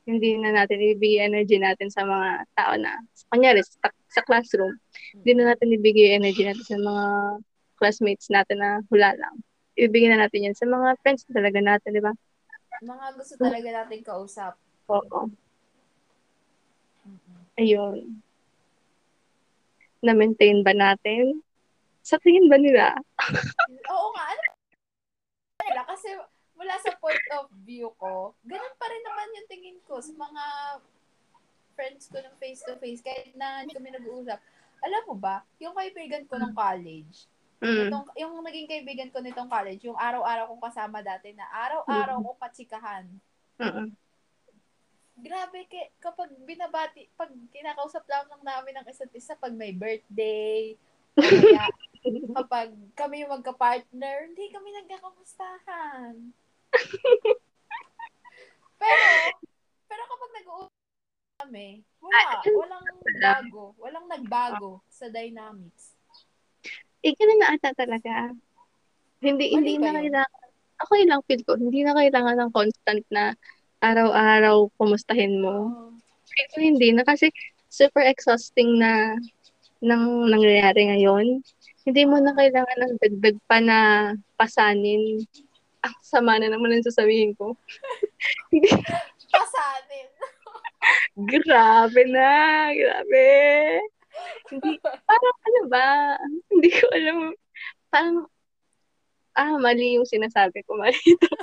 Hindi 0.03 0.35
na 0.43 0.59
natin 0.59 0.91
ibigay 0.91 1.23
energy 1.23 1.55
natin 1.55 1.87
sa 1.87 2.03
mga 2.03 2.51
tao 2.51 2.75
na, 2.75 2.99
kunyari, 3.31 3.63
sa, 3.63 3.91
sa 4.11 4.21
classroom, 4.27 4.75
hindi 5.23 5.39
na 5.39 5.55
natin 5.55 5.71
ibigay 5.71 6.19
energy 6.19 6.43
natin 6.43 6.67
sa 6.67 6.79
mga 6.79 7.05
classmates 7.79 8.27
natin 8.27 8.59
na 8.59 8.83
hula 8.91 9.15
lang. 9.15 9.35
Ibigay 9.77 10.09
na 10.09 10.25
natin 10.25 10.49
yan 10.49 10.57
sa 10.57 10.65
mga 10.65 10.97
friends 11.05 11.21
talaga 11.29 11.61
natin, 11.61 11.93
di 11.93 12.01
ba? 12.01 12.09
Mga 12.81 13.05
gusto 13.13 13.33
talaga 13.37 13.69
nating 13.69 14.01
kausap. 14.01 14.57
Oo. 14.89 15.29
Mm-mm. 17.05 17.41
Ayun. 17.61 18.17
Na-maintain 20.01 20.65
ba 20.65 20.73
natin? 20.73 21.45
Sa 22.01 22.17
tingin 22.17 22.49
ba 22.49 22.57
nila? 22.57 22.97
Oo 23.93 24.07
nga, 24.17 24.23
ano? 24.33 24.41
Kasi 25.87 26.09
mula 26.57 26.73
sa 26.81 26.97
point 26.97 27.21
of 27.37 27.53
view 27.61 27.93
ko, 28.01 28.33
ganun 28.49 28.75
pa 28.81 28.85
rin 28.89 29.03
naman 29.05 29.29
yung 29.37 29.47
tingin 29.49 29.77
ko 29.85 30.01
sa 30.01 30.09
mga 30.17 30.43
friends 31.77 32.09
ko 32.09 32.17
ng 32.17 32.35
face-to-face, 32.41 33.05
kahit 33.05 33.29
na 33.37 33.61
hindi 33.61 33.77
kami 33.77 33.93
nag-uusap. 33.93 34.41
Alam 34.81 35.03
mo 35.13 35.15
ba, 35.21 35.45
yung 35.61 35.77
kaibigan 35.77 36.25
ko 36.25 36.41
ng 36.41 36.57
college, 36.57 37.29
Mm. 37.57 37.89
itong, 37.89 38.05
yung 38.21 38.37
naging 38.45 38.69
kaibigan 38.69 39.09
ko 39.09 39.17
nitong 39.17 39.49
college, 39.49 39.81
yung 39.81 39.97
araw-araw 39.97 40.45
kong 40.53 40.65
kasama 40.69 41.01
dati 41.01 41.33
na 41.33 41.49
araw-araw 41.49 42.21
kong 42.21 42.41
katsikahan. 42.45 43.05
Mm-mm. 43.57 43.89
Grabe, 45.17 45.65
ke, 45.65 45.89
kapag 45.97 46.29
binabati, 46.45 47.09
pag 47.17 47.33
kinakausap 47.49 48.05
lang 48.05 48.29
lang 48.29 48.43
namin 48.45 48.77
ng 48.77 48.85
isa't 48.85 49.09
isa, 49.17 49.33
pag 49.33 49.57
may 49.57 49.73
birthday, 49.73 50.77
kaya 51.17 51.65
kapag 52.37 52.69
kami 52.93 53.25
yung 53.25 53.33
magka-partner, 53.33 54.29
hindi 54.29 54.53
kami 54.53 54.77
nagkakamustahan. 54.77 56.13
pero, 58.81 59.05
pero 59.89 60.01
kapag 60.05 60.31
nag-uusap 60.37 60.77
kami, 61.41 61.81
wala, 61.97 62.45
walang 62.45 62.85
bago, 63.17 63.63
walang 63.81 64.05
nagbago 64.05 64.85
sa 64.85 65.09
dynamics. 65.09 65.96
Eh, 67.05 67.13
ganun 67.13 67.39
na 67.41 67.53
ata 67.53 67.69
talaga. 67.77 68.33
Hindi, 69.21 69.53
Mali 69.53 69.53
hindi 69.53 69.73
na 69.81 69.89
yun? 69.89 69.97
kailangan, 70.01 70.41
ako 70.77 70.91
yun 70.97 71.09
lang 71.09 71.23
feel 71.25 71.41
ko, 71.45 71.51
hindi 71.57 71.79
na 71.81 71.93
kailangan 71.97 72.37
ng 72.37 72.51
constant 72.53 73.03
na 73.09 73.33
araw-araw 73.81 74.69
kumustahin 74.77 75.41
mo. 75.41 75.55
Oo. 75.73 75.89
Feel 76.27 76.47
ko 76.53 76.57
hindi 76.61 76.89
na 76.93 77.01
kasi 77.05 77.29
super 77.69 78.05
exhausting 78.05 78.77
na 78.81 79.17
nang 79.81 80.29
nangyayari 80.29 80.89
ngayon. 80.89 81.41
Hindi 81.85 82.01
mo 82.03 82.17
na 82.19 82.33
kailangan 82.35 82.77
ng 82.83 82.93
dagdag 82.99 83.37
pa 83.47 83.57
na 83.61 83.77
pasanin. 84.35 85.23
Ang 85.85 85.95
sama 86.01 86.41
na 86.41 86.51
naman 86.51 86.73
ang 86.73 86.83
sasabihin 86.85 87.37
ko. 87.37 87.53
Pasanin. 89.33 90.07
grabe 91.31 92.01
na, 92.09 92.31
grabe. 92.73 93.27
Hindi, 94.51 94.79
parang 94.81 95.37
ano 95.43 95.61
ba, 95.67 96.15
hindi 96.49 96.69
ko 96.71 96.85
alam, 96.93 97.33
parang, 97.91 98.25
ah, 99.37 99.57
mali 99.59 99.99
yung 99.99 100.07
sinasabi 100.07 100.63
ko, 100.63 100.79
mali 100.79 100.97
ito. 101.03 101.27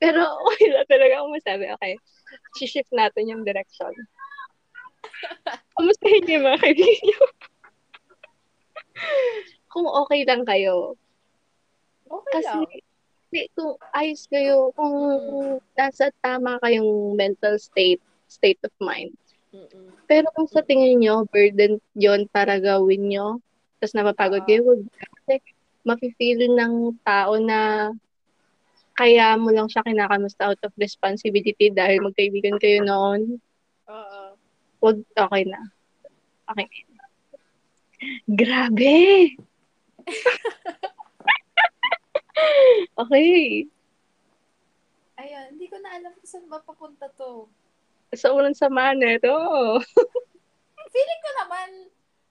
Pero 0.00 0.20
lang 0.60 0.88
talaga 0.88 1.14
ako 1.20 1.26
masabi, 1.32 1.64
okay, 1.72 1.96
shift 2.56 2.92
natin 2.92 3.30
yung 3.30 3.44
direction. 3.44 3.92
Kumustahin 5.76 6.24
niyo 6.24 6.40
yung 6.40 6.46
mga 6.48 6.60
kaibigan? 6.60 7.28
Kung 9.72 9.90
okay 9.90 10.22
lang 10.22 10.46
kayo, 10.46 10.94
Okay 12.04 12.32
kasi 12.36 12.46
lang. 12.46 12.68
hindi, 12.68 12.78
kung 13.58 13.74
ayos 13.96 14.22
kayo, 14.30 14.70
kung, 14.78 14.94
kung 15.26 15.58
nasa 15.74 16.14
tama 16.22 16.62
kayong 16.62 17.18
mental 17.18 17.58
state, 17.58 17.98
state 18.34 18.58
of 18.66 18.74
mind. 18.82 19.14
Mm-mm. 19.54 19.94
Pero 20.10 20.26
kung 20.34 20.50
sa 20.50 20.66
tingin 20.66 20.98
nyo, 20.98 21.22
burden 21.30 21.78
yon 21.94 22.26
para 22.34 22.58
gawin 22.58 23.06
nyo, 23.06 23.38
tapos 23.78 23.94
napapagod 23.94 24.42
Oo. 24.42 24.48
kayo, 24.50 24.60
wag. 24.66 24.82
Kasi 25.22 25.34
mafe-feel 25.86 26.50
ng 26.50 26.98
tao 27.06 27.38
na 27.38 27.90
kaya 28.94 29.34
mo 29.38 29.50
lang 29.50 29.70
siya 29.70 29.86
kinakamusta 29.86 30.50
out 30.50 30.60
of 30.66 30.74
responsibility 30.78 31.70
dahil 31.70 32.02
magkaibigan 32.02 32.58
kayo 32.58 32.82
noon, 32.82 33.38
Oo. 33.86 34.22
wag, 34.82 34.98
okay 35.14 35.44
na. 35.46 35.62
Okay. 36.50 36.68
Grabe! 38.40 39.32
okay. 43.00 43.64
Ayun, 45.14 45.46
hindi 45.56 45.66
ko 45.70 45.78
na 45.78 45.96
alam 45.96 46.12
kung 46.12 46.28
saan 46.28 46.50
mapapunta 46.50 47.08
to. 47.16 47.48
Sa 48.14 48.30
unang 48.30 48.54
sama 48.54 48.92
na 48.92 49.14
ito. 49.14 49.30
Feeling 50.94 51.20
ko 51.20 51.30
naman, 51.36 51.68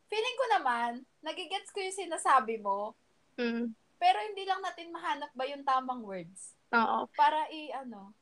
feeling 0.08 0.38
ko 0.38 0.46
naman, 0.50 0.92
nagigets 1.20 1.70
ko 1.70 1.80
yung 1.80 1.96
sinasabi 1.98 2.58
mo, 2.58 2.96
Mm, 3.34 3.74
pero 3.98 4.22
hindi 4.22 4.46
lang 4.46 4.62
natin 4.62 4.94
mahanap 4.94 5.34
ba 5.34 5.44
yung 5.44 5.66
tamang 5.66 6.06
words 6.06 6.54
oo. 6.70 7.10
para 7.12 7.50
i 7.50 7.74
ano, 7.74 8.14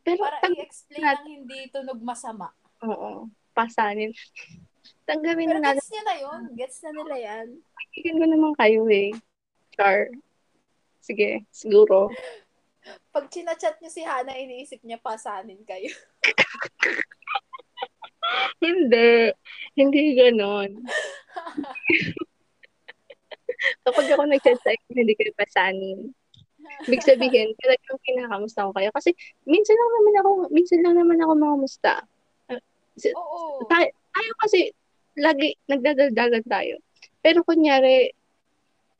Pero, 0.00 0.24
para 0.24 0.40
tang- 0.40 0.56
i-explain 0.56 1.04
ng 1.04 1.28
hindi 1.28 1.68
tunog 1.68 2.00
masama. 2.00 2.48
oo. 2.80 3.28
Pasanin. 3.52 4.08
Tanggapin 5.06 5.46
Pero 5.46 5.60
na 5.60 5.76
gets 5.76 5.86
niya 5.86 6.02
na 6.02 6.16
yun. 6.16 6.40
Gets 6.56 6.78
na 6.80 6.90
nila 6.90 7.16
yan. 7.20 7.46
Kaibigan 7.76 8.16
ko 8.16 8.24
naman 8.26 8.52
kayo 8.56 8.82
eh. 8.88 9.12
Char. 9.70 10.08
Sige, 10.98 11.44
siguro. 11.52 12.08
Pag 13.14 13.28
chinachat 13.28 13.78
niyo 13.78 13.92
si 13.92 14.00
Hana, 14.00 14.32
iniisip 14.34 14.80
niya 14.80 14.96
pasanin 14.96 15.60
kayo. 15.62 15.92
Hindi. 18.64 19.32
Hindi 19.76 20.00
ganon. 20.16 20.70
Kapag 23.84 24.06
ako 24.12 24.22
nag-chat 24.28 24.60
sa 24.60 24.72
inyo, 24.72 24.92
hindi 24.92 25.14
kayo 25.16 25.32
pasanin. 25.36 26.12
Ibig 26.88 27.04
sabihin, 27.04 27.52
talagang 27.60 28.00
kinakamusta 28.04 28.68
ko 28.68 28.72
kayo. 28.72 28.88
Kasi 28.92 29.12
minsan 29.44 29.76
lang 29.76 29.92
naman 30.00 30.14
ako, 30.20 30.30
minsan 30.52 30.80
lang 30.80 30.96
naman 30.96 31.20
ako 31.20 31.32
mga 31.36 31.56
musta. 31.60 31.92
Oo. 33.16 33.64
Tayo, 33.68 33.88
tayo 33.88 34.30
kasi, 34.40 34.72
lagi, 35.16 35.56
nagdadaldagan 35.68 36.44
tayo. 36.48 36.80
Pero 37.20 37.44
kunyari, 37.44 38.12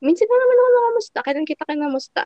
minsan 0.01 0.29
lang 0.29 0.41
naman 0.41 0.57
ako 0.57 0.69
mga 0.69 0.91
musta. 0.97 1.17
Kailan 1.25 1.45
kita 1.45 1.65
kinamusta? 1.65 2.25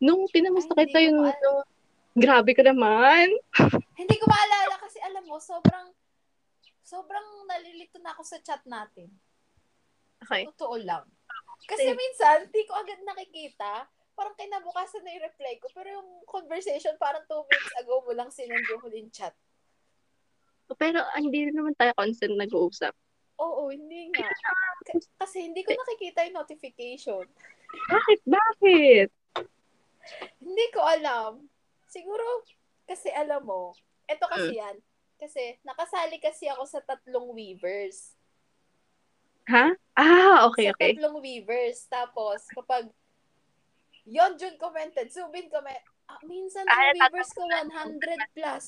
Nung 0.00 0.24
pinamusta 0.32 0.72
Ay, 0.76 0.88
kita 0.88 0.98
yung, 1.04 1.24
nung- 1.24 1.68
grabe 2.16 2.50
ka 2.56 2.62
naman. 2.64 3.30
Hindi 4.00 4.16
ko 4.18 4.26
maalala 4.26 4.74
kasi 4.80 4.98
alam 5.02 5.24
mo, 5.26 5.38
sobrang 5.38 5.92
sobrang 6.82 7.46
nalilito 7.46 8.02
na 8.02 8.10
ako 8.16 8.22
sa 8.26 8.38
chat 8.42 8.62
natin. 8.66 9.10
Okay. 10.26 10.44
Totoo 10.50 10.76
lang. 10.82 11.06
Kasi 11.64 11.92
minsan, 11.94 12.50
di 12.50 12.66
ko 12.66 12.74
agad 12.74 12.98
nakikita. 13.06 13.86
Parang 14.18 14.34
kinabukasan 14.36 15.06
na 15.06 15.14
yung 15.16 15.24
reply 15.24 15.54
ko. 15.62 15.70
Pero 15.72 16.02
yung 16.02 16.10
conversation, 16.26 16.98
parang 16.98 17.24
two 17.30 17.40
minutes 17.46 17.76
ago 17.78 18.04
mo 18.04 18.12
lang 18.12 18.28
sinend 18.28 18.66
yung 18.68 18.82
huling 18.82 19.08
chat. 19.14 19.32
Pero 20.76 21.02
ah, 21.02 21.18
hindi 21.18 21.46
rin 21.48 21.56
naman 21.56 21.74
tayo 21.78 21.94
constant 21.96 22.36
nag-uusap. 22.36 22.92
Oo, 23.40 23.72
hindi 23.72 24.12
nga. 24.12 24.28
Kasi 25.24 25.48
hindi 25.48 25.64
ko 25.64 25.72
nakikita 25.72 26.28
yung 26.28 26.36
notification. 26.36 27.24
Bakit? 27.88 28.20
Bakit? 28.28 29.08
Hindi 30.42 30.66
ko 30.74 30.80
alam. 30.84 31.48
Siguro, 31.90 32.46
kasi 32.86 33.10
alam 33.10 33.42
mo, 33.42 33.74
eto 34.06 34.30
kasi 34.30 34.62
yan. 34.62 34.78
Kasi, 35.18 35.58
nakasali 35.66 36.16
kasi 36.22 36.48
ako 36.48 36.64
sa 36.64 36.80
tatlong 36.80 37.34
weavers. 37.34 38.14
Ha? 39.50 39.74
Ah, 39.98 40.46
okay, 40.48 40.70
sa 40.70 40.74
okay. 40.78 40.94
tatlong 40.94 41.18
weavers. 41.18 41.84
Tapos, 41.90 42.46
kapag 42.54 42.88
yon 44.06 44.38
Jun 44.38 44.54
commented, 44.56 45.10
Subin 45.10 45.50
comment, 45.50 45.76
ah, 46.08 46.22
minsan 46.24 46.64
yung 46.64 46.72
Ah, 46.72 47.10
weavers 47.10 47.30
ko 47.34 47.42
100 47.44 48.32
plus. 48.32 48.66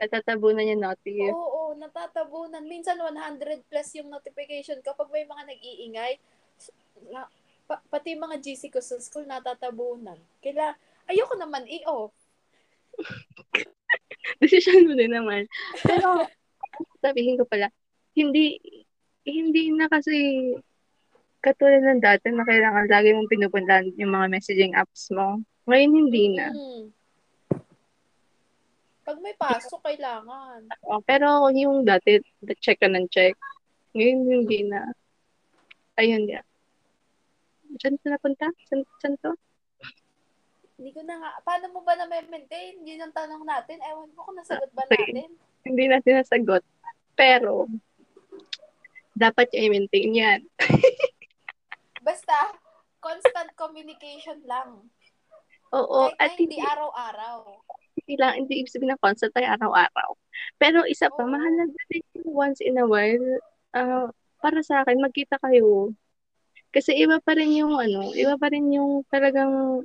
Natatabunan 0.00 0.64
niya 0.64 0.76
naughty. 0.80 1.28
Oo, 1.28 1.36
oo, 1.36 1.62
natatabunan. 1.76 2.64
Minsan 2.64 2.96
100 2.96 3.64
plus 3.68 3.88
yung 4.00 4.08
notification 4.08 4.80
kapag 4.80 5.12
may 5.12 5.28
mga 5.28 5.44
nag-iingay. 5.48 6.16
Na, 7.12 7.28
pa- 7.68 7.84
pati 7.92 8.16
mga 8.16 8.40
GC 8.40 8.72
ko 8.72 8.80
sa 8.80 8.96
school 8.96 9.28
natatabunan. 9.28 10.16
Kaya, 10.40 10.72
ayoko 11.04 11.36
naman 11.36 11.68
i-off. 11.68 12.16
Decision 14.42 14.86
mo 14.86 14.94
din 14.94 15.12
naman. 15.12 15.48
Pero, 15.82 16.28
sabihin 17.00 17.40
ko 17.40 17.44
pala, 17.48 17.72
hindi, 18.14 18.60
hindi 19.24 19.72
na 19.74 19.88
kasi 19.88 20.14
katulad 21.40 21.80
ng 21.80 22.04
dati 22.04 22.28
na 22.30 22.44
kailangan 22.44 22.86
lagi 22.86 23.16
mong 23.16 23.32
pinupuntahan 23.32 23.88
yung 23.96 24.12
mga 24.12 24.28
messaging 24.28 24.76
apps 24.76 25.08
mo. 25.12 25.40
Ngayon, 25.64 25.92
hindi 25.96 26.24
na. 26.36 26.48
Mm. 26.52 26.84
Pag 29.00 29.18
may 29.24 29.34
pasok, 29.34 29.80
kailangan. 29.82 30.68
Oh, 30.86 31.00
pero 31.02 31.48
yung 31.50 31.82
dati, 31.82 32.20
check 32.60 32.78
ka 32.78 32.86
ng 32.86 33.08
check. 33.08 33.34
Ngayon, 33.96 34.18
hindi 34.28 34.68
na. 34.68 34.86
Ayun, 35.96 36.28
yeah. 36.28 36.44
Saan 37.80 37.96
ka 37.98 38.12
napunta? 38.12 38.46
Saan, 38.68 38.84
saan 39.00 39.14
to? 39.24 39.32
Hindi 40.80 40.96
ko 40.96 41.04
na 41.04 41.20
nga. 41.20 41.30
Paano 41.44 41.76
mo 41.76 41.84
ba 41.84 41.92
na-maintain? 41.92 42.80
Yun 42.80 43.04
ang 43.04 43.12
tanong 43.12 43.44
natin. 43.44 43.84
Ewan 43.84 44.08
ko 44.16 44.24
kung 44.24 44.40
nasagot 44.40 44.72
ba 44.72 44.88
natin. 44.88 45.28
Hindi 45.60 45.84
natin 45.92 46.24
nasagot. 46.24 46.64
Pero, 47.12 47.68
dapat 49.12 49.52
i-maintain 49.52 50.16
yan. 50.16 50.40
Basta, 52.08 52.32
constant 53.04 53.52
communication 53.60 54.40
lang. 54.48 54.88
Oo, 55.76 56.08
Kahit 56.16 56.16
at 56.16 56.30
hindi 56.40 56.56
hindi, 56.56 56.64
araw-araw. 56.64 57.60
hindi 58.00 58.14
lang, 58.16 58.32
hindi 58.40 58.64
ibig 58.64 58.72
sabihin 58.72 58.96
na 58.96 59.04
constant 59.04 59.36
tayo 59.36 59.52
araw-araw. 59.52 60.16
Pero 60.56 60.88
isa 60.88 61.12
pa, 61.12 61.22
Oo. 61.22 61.28
mahalaga 61.28 61.76
din 61.92 62.00
yung 62.16 62.32
once 62.32 62.64
in 62.64 62.80
a 62.80 62.88
while, 62.88 63.20
ah, 63.76 64.08
para 64.40 64.64
sa 64.64 64.80
akin, 64.80 64.96
magkita 64.96 65.36
kayo. 65.44 65.92
Kasi 66.72 66.96
iba 66.96 67.20
pa 67.20 67.36
rin 67.36 67.52
yung 67.52 67.76
ano, 67.76 68.16
iba 68.16 68.40
pa 68.40 68.48
rin 68.48 68.72
yung 68.72 69.04
talagang, 69.12 69.84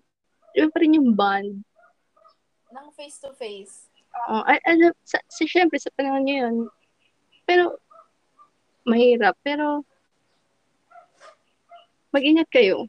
iba 0.56 0.68
pa 0.68 0.80
rin 0.80 0.96
yung 0.96 1.12
bond. 1.12 1.62
Nang 2.72 2.90
face-to-face. 2.92 3.92
Oo, 4.26 4.42
ay, 4.44 4.60
alam, 4.64 4.96
sa, 5.02 5.20
sa, 5.22 5.44
syempre, 5.44 5.76
sa 5.76 5.92
panahon 5.92 6.24
ngayon, 6.24 6.56
pero, 7.44 7.76
mahirap, 8.84 9.36
pero, 9.42 9.84
mag-ingat 12.10 12.48
kayo. 12.48 12.88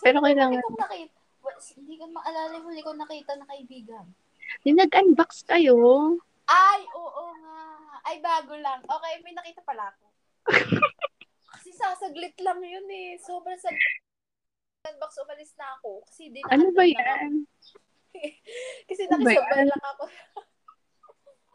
Pero 0.00 0.18
Sino 0.18 0.20
ba 0.20 0.26
kailangan- 0.26 0.58
huli 0.58 0.66
kong 0.66 0.80
nakita? 0.80 1.20
Hindi 1.76 1.94
ko 1.94 2.04
maalala 2.08 2.52
yung 2.56 2.66
huli 2.66 2.80
kong 2.82 2.98
nakita 2.98 3.32
na 3.36 3.46
kaibigan. 3.46 4.06
Yung 4.64 4.78
nag-unbox 4.78 5.44
kayo, 5.44 5.76
Ay, 6.44 6.82
oo 6.90 7.22
nga. 7.38 7.60
Ay, 8.02 8.16
bago 8.18 8.52
lang. 8.58 8.82
Okay, 8.82 9.14
may 9.22 9.32
nakita 9.32 9.62
pala 9.62 9.88
ako. 9.88 10.04
Kasi 11.54 11.70
sasaglit 11.70 12.34
lang 12.42 12.58
yun 12.58 12.84
eh. 12.84 13.14
Sobrang 13.16 13.56
sa 13.56 13.70
box 14.82 15.14
umalis 15.16 15.54
na 15.54 15.78
ako. 15.78 16.02
Kasi 16.02 16.22
di 16.28 16.42
ano 16.42 16.66
ba 16.74 16.82
yan? 16.82 17.46
Kasi 18.90 19.02
Ano 19.06 19.22
ba 19.22 19.30
nakisabay 19.30 19.64
lang 19.64 19.84
ako. 19.88 20.04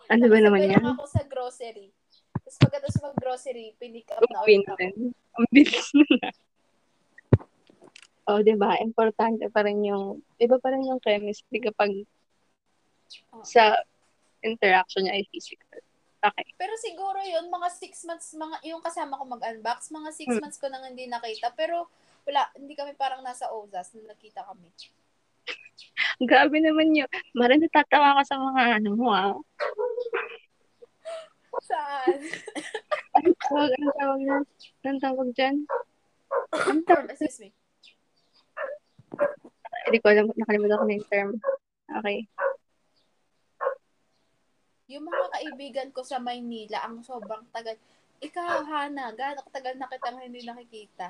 Ano 0.07 0.31
ba 0.31 0.37
naman 0.39 0.63
yan? 0.63 0.79
lang 0.79 0.95
ako 0.95 1.03
sa 1.03 1.19
grocery. 1.27 1.91
Tapos 2.31 2.55
pagkatapos 2.63 2.95
mag-grocery, 3.03 3.75
pinick 3.75 4.07
up 4.07 4.23
na 4.23 4.39
ulit 4.39 4.63
ako. 4.63 4.79
Ang 5.35 5.45
bilis 5.51 5.91
na. 5.91 6.31
Oh, 8.25 8.39
'di 8.39 8.55
ba? 8.55 8.79
Importante 8.79 9.51
pa 9.51 9.67
rin 9.67 9.83
yung 9.83 10.23
iba 10.37 10.55
pa 10.55 10.71
rin 10.71 10.87
yung 10.87 11.03
chemistry 11.03 11.59
kapag 11.59 11.91
Oh. 13.31 13.39
sa 13.41 13.75
interaction 14.41 15.03
niya 15.03 15.15
ay 15.15 15.27
physical. 15.27 15.79
Okay. 16.19 16.55
Pero 16.55 16.75
siguro 16.77 17.19
yun, 17.21 17.47
mga 17.47 17.67
six 17.71 18.03
months, 18.03 18.31
mga, 18.31 18.59
yung 18.65 18.79
kasama 18.79 19.15
ko 19.15 19.23
mag-unbox, 19.23 19.91
mga 19.91 20.09
six 20.11 20.27
Hmm. 20.29 20.39
months 20.39 20.55
ko 20.55 20.67
nang 20.67 20.83
hindi 20.83 21.03
nakita. 21.05 21.51
Pero 21.53 21.87
wala, 22.27 22.43
hindi 22.59 22.75
kami 22.75 22.91
parang 22.99 23.23
nasa 23.23 23.47
OZAS 23.47 23.95
na 23.95 24.11
nakita 24.11 24.43
kami. 24.43 24.67
Grabe 26.29 26.59
naman 26.59 26.91
yun. 26.91 27.07
Mara 27.31 27.55
natatawa 27.55 28.19
ka 28.19 28.23
sa 28.27 28.35
mga 28.35 28.83
ano 28.83 28.91
mo 28.99 29.07
ah. 29.15 29.31
Saan? 31.63 32.19
Anong 33.15 33.37
tawag, 33.39 33.71
anong 33.79 33.95
tawag 33.95 34.21
na? 34.21 34.35
Anong 34.83 35.01
tawag 35.01 35.29
dyan? 35.33 35.55
Anong 36.51 36.85
tawag? 36.85 37.07
Excuse 37.15 37.39
me. 37.47 37.49
Hindi 39.87 39.97
ko 40.03 40.07
alam, 40.11 40.27
nakalimutan 40.35 40.79
ko 40.83 40.85
na 40.85 40.97
yung 40.99 41.09
term. 41.09 41.29
Okay. 42.03 42.27
Yung 44.91 45.07
mga 45.07 45.25
kaibigan 45.31 45.89
ko 45.95 46.03
sa 46.03 46.19
Maynila, 46.19 46.83
ang 46.83 46.99
sobrang 47.07 47.47
tagal. 47.55 47.79
Ikaw, 48.19 48.67
Hana, 48.67 49.15
gaano 49.15 49.47
katagal 49.47 49.79
na 49.79 49.87
kitang 49.87 50.19
hindi 50.19 50.43
nakikita? 50.43 51.07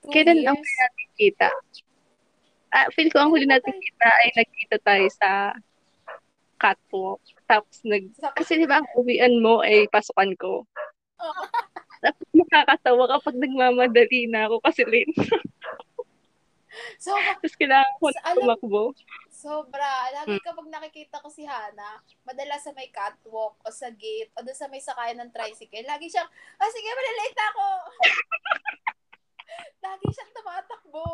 Two 0.00 0.10
Kailan 0.10 0.40
ang 0.42 0.54
years? 0.54 0.62
huli 0.62 0.74
natin 0.78 1.08
kita? 1.14 1.48
Ah, 2.68 2.86
feel 2.92 3.08
ko 3.08 3.18
ang 3.18 3.32
huli 3.32 3.44
natin 3.44 3.74
kita 3.74 4.08
ay 4.08 4.28
nagkita 4.34 4.76
tayo 4.80 5.06
sa 5.10 5.30
catwalk. 6.56 7.18
Tapos 7.44 7.80
nag... 7.82 8.12
Kasi 8.34 8.58
di 8.58 8.68
ba 8.68 8.78
ang 8.78 8.88
uwian 8.94 9.40
mo 9.40 9.60
ay 9.60 9.88
pasukan 9.88 10.32
ko. 10.36 10.62
Oo. 11.18 11.42
Tapos 12.04 12.26
nakakatawa 12.30 13.04
kapag 13.10 13.36
nagmamadali 13.36 14.30
na 14.30 14.46
ako 14.46 14.62
kasi 14.62 14.82
late. 14.84 15.14
So, 16.94 17.10
Tapos 17.10 17.58
kailangan 17.58 17.90
ko 17.98 18.06
na 18.06 18.36
tumakbo. 18.38 18.84
sobra. 19.34 20.14
Lagi 20.14 20.38
Hmm. 20.38 20.46
kapag 20.46 20.70
nakikita 20.70 21.18
ko 21.18 21.26
si 21.26 21.42
Hana, 21.42 21.98
madalas 22.22 22.62
sa 22.62 22.70
may 22.70 22.86
catwalk 22.90 23.58
o 23.58 23.68
sa 23.70 23.90
gate 23.90 24.30
o 24.38 24.46
doon 24.46 24.54
sa 24.54 24.70
may 24.70 24.78
sakayan 24.78 25.18
ng 25.18 25.34
tricycle, 25.34 25.82
lagi 25.82 26.06
siyang, 26.06 26.28
ah 26.54 26.70
sige, 26.70 26.86
malilate 26.86 27.34
na 27.34 27.46
ako. 27.50 27.66
lagi 29.84 30.06
siyang 30.12 30.32
tumatakbo. 30.34 31.06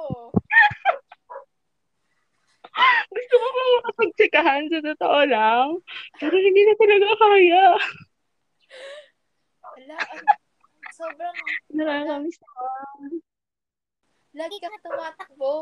Gusto 3.06 3.34
ko 3.38 3.46
pang 3.46 3.72
makapagtsikahan 3.78 4.64
sa 4.66 4.78
totoo 4.82 5.20
lang. 5.30 5.66
Pero 6.18 6.34
hindi 6.34 6.62
na 6.66 6.74
talaga 6.74 7.08
kaya. 7.14 7.64
Wala, 9.74 9.96
ang- 9.98 10.42
sobrang, 10.94 11.36
Nakakamiss 11.70 12.38
na. 12.38 12.50
lagi 14.34 14.56
kang 14.58 14.78
tumatakbo. 14.82 15.54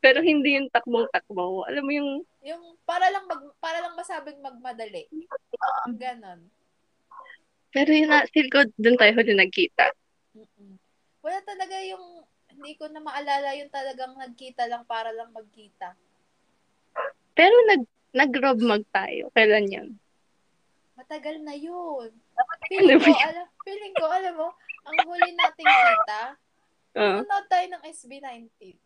Pero 0.00 0.18
hindi 0.20 0.56
yung 0.60 0.68
takbong-takbo. 0.68 1.64
Alam 1.68 1.84
mo 1.84 1.92
yung 1.92 2.10
Yung 2.44 2.62
para 2.84 3.08
lang 3.08 3.24
mag, 3.28 3.42
para 3.60 3.80
lang 3.80 3.94
masabing 3.96 4.40
magmadali. 4.40 5.08
Ganon. 5.96 6.48
Pero 7.72 7.90
yun 7.92 8.08
na, 8.08 8.24
feel 8.32 8.48
ko 8.48 8.64
doon 8.76 8.96
tayo 8.96 9.12
huli 9.16 9.32
nagkita. 9.36 9.92
Mm-mm. 10.36 10.76
Wala 11.20 11.38
talaga 11.42 11.80
yung, 11.82 12.22
hindi 12.46 12.76
ko 12.76 12.86
na 12.86 13.00
maalala 13.00 13.56
yung 13.56 13.68
talagang 13.68 14.14
nagkita 14.14 14.68
lang 14.68 14.84
para 14.84 15.10
lang 15.10 15.32
magkita. 15.32 15.96
Pero 17.32 17.56
nag 17.66 17.82
nag-rob 18.12 18.56
mag 18.58 18.80
tayo. 18.90 19.28
Kailan 19.30 19.68
yun? 19.68 19.88
Matagal 20.94 21.36
na 21.38 21.52
yun. 21.52 22.08
Feeling 22.66 22.96
ko, 22.96 23.12
alam, 23.12 23.46
feeling 23.60 23.92
ko, 23.92 24.06
alam 24.08 24.34
mo, 24.34 24.48
ang 24.82 24.96
huli 25.04 25.30
nating 25.32 25.68
kita, 25.68 26.22
Ah. 26.96 27.20
nanonood 27.20 27.46
tayo 27.46 27.66
ng 27.68 27.82
SB19. 27.84 28.80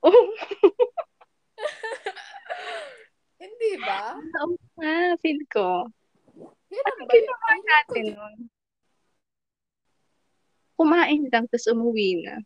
Oh, 0.00 0.08
Hindi 3.36 3.70
ba? 3.78 4.16
oo 4.16 4.54
nga, 4.78 5.12
feel 5.20 5.40
ko. 5.46 5.84
Yun 6.72 6.80
Ano 6.80 6.96
ang 6.96 7.04
ba 7.04 7.12
yun? 7.12 7.20
Feeling 7.20 7.36
ko 7.36 7.52
natin 7.68 8.04
nun? 8.16 8.36
Kumain 10.82 11.22
lang, 11.30 11.46
tapos 11.46 11.70
umuwi 11.70 12.26
na. 12.26 12.42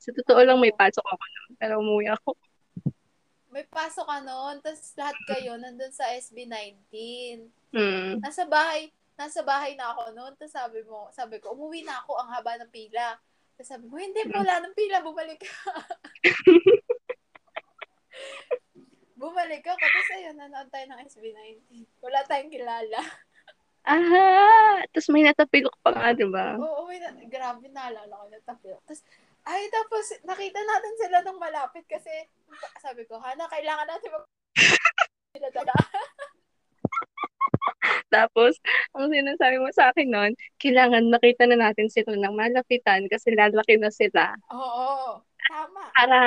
Sa 0.00 0.08
totoo 0.16 0.40
lang, 0.40 0.56
may 0.56 0.72
pasok 0.72 1.04
ako 1.04 1.20
nun, 1.20 1.52
pero 1.60 1.84
umuwi 1.84 2.08
ako. 2.08 2.32
May 3.52 3.68
pasok 3.68 4.08
ka 4.08 4.24
noon, 4.24 4.64
tapos 4.64 4.96
lahat 4.96 5.16
kayo 5.28 5.60
nandun 5.60 5.92
sa 5.92 6.08
SB19. 6.16 6.96
Hmm. 7.76 8.24
Nasa 8.24 8.48
bahay, 8.48 8.88
nasa 9.20 9.44
bahay 9.44 9.76
na 9.76 9.92
ako 9.92 10.16
noon. 10.16 10.32
Tapos 10.40 10.56
sabi 10.56 10.80
mo, 10.88 11.12
sabi 11.12 11.36
ko, 11.44 11.52
umuwi 11.52 11.84
na 11.84 12.00
ako 12.00 12.24
ang 12.24 12.32
haba 12.32 12.56
ng 12.56 12.72
pila. 12.72 13.20
Tapos 13.60 13.68
sabi 13.68 13.84
mo, 13.84 14.00
hindi 14.00 14.24
po, 14.32 14.40
wala 14.40 14.64
ng 14.64 14.72
pila, 14.72 15.04
bumalik 15.04 15.44
ka. 15.44 15.84
bumalik 19.20 19.60
ako, 19.60 19.76
tapos 19.76 20.08
ayun, 20.16 20.40
nanood 20.40 20.72
tayo 20.72 20.88
ng 20.88 21.04
SB19. 21.04 21.84
Wala 22.00 22.24
tayong 22.24 22.48
kilala. 22.48 23.00
Aha! 23.84 24.80
Tapos 24.88 25.08
may 25.12 25.28
natapilok 25.28 25.76
pa 25.84 25.92
nga, 25.92 26.16
di 26.16 26.24
ba? 26.24 26.56
Oo, 26.56 26.88
may 26.88 26.96
na, 27.04 27.12
grabe, 27.28 27.68
naalala 27.68 28.16
ko 28.16 28.26
na 28.32 28.40
tapos. 28.40 28.80
Tapos, 28.80 29.00
ay, 29.44 29.68
tapos, 29.68 30.04
nakita 30.24 30.56
natin 30.56 30.94
sila 30.96 31.20
nung 31.20 31.36
malapit 31.36 31.84
kasi, 31.84 32.08
sabi 32.80 33.04
ko, 33.04 33.20
Hana, 33.20 33.44
kailangan 33.44 33.84
natin 33.84 34.08
mag... 34.08 34.24
Tapos, 38.08 38.56
ang 38.96 39.10
sinasabi 39.10 39.58
mo 39.60 39.68
sa 39.74 39.90
akin 39.92 40.08
nun, 40.08 40.32
kailangan 40.62 41.10
nakita 41.10 41.44
na 41.44 41.68
natin 41.68 41.90
sila 41.92 42.14
ng 42.16 42.32
malapitan 42.32 43.04
kasi 43.10 43.34
lalaki 43.34 43.76
na 43.76 43.90
sila. 43.90 44.32
Oo, 44.48 45.20
tama. 45.50 45.82
Para, 45.92 46.20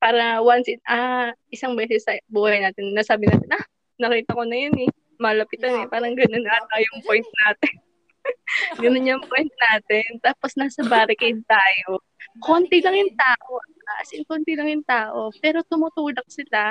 para 0.00 0.24
once, 0.40 0.70
in, 0.70 0.80
ah, 0.88 1.34
isang 1.52 1.76
beses 1.76 2.06
sa 2.06 2.16
buhay 2.30 2.62
natin, 2.62 2.94
nasabi 2.96 3.26
natin, 3.28 3.50
ah, 3.52 3.64
nakita 4.00 4.32
ko 4.32 4.46
na 4.46 4.56
yun 4.56 4.76
eh. 4.86 4.90
Malapitan 5.20 5.70
eh. 5.76 5.84
Lapit. 5.84 5.92
Parang 5.92 6.14
ganun 6.16 6.46
ata 6.48 6.76
yung 6.80 6.98
point 7.04 7.28
natin. 7.44 7.74
ganun 8.82 9.10
yung 9.10 9.24
point 9.28 9.52
natin. 9.70 10.08
Tapos 10.24 10.56
nasa 10.56 10.80
barricade 10.88 11.44
tayo. 11.44 12.00
Konti 12.40 12.80
lang 12.80 12.96
yung 12.96 13.14
tao. 13.14 13.60
ah. 13.60 14.00
As 14.00 14.10
in, 14.16 14.24
konti 14.24 14.56
lang 14.56 14.72
yung 14.72 14.86
tao. 14.88 15.28
Pero 15.44 15.60
tumutulak 15.68 16.24
sila. 16.32 16.62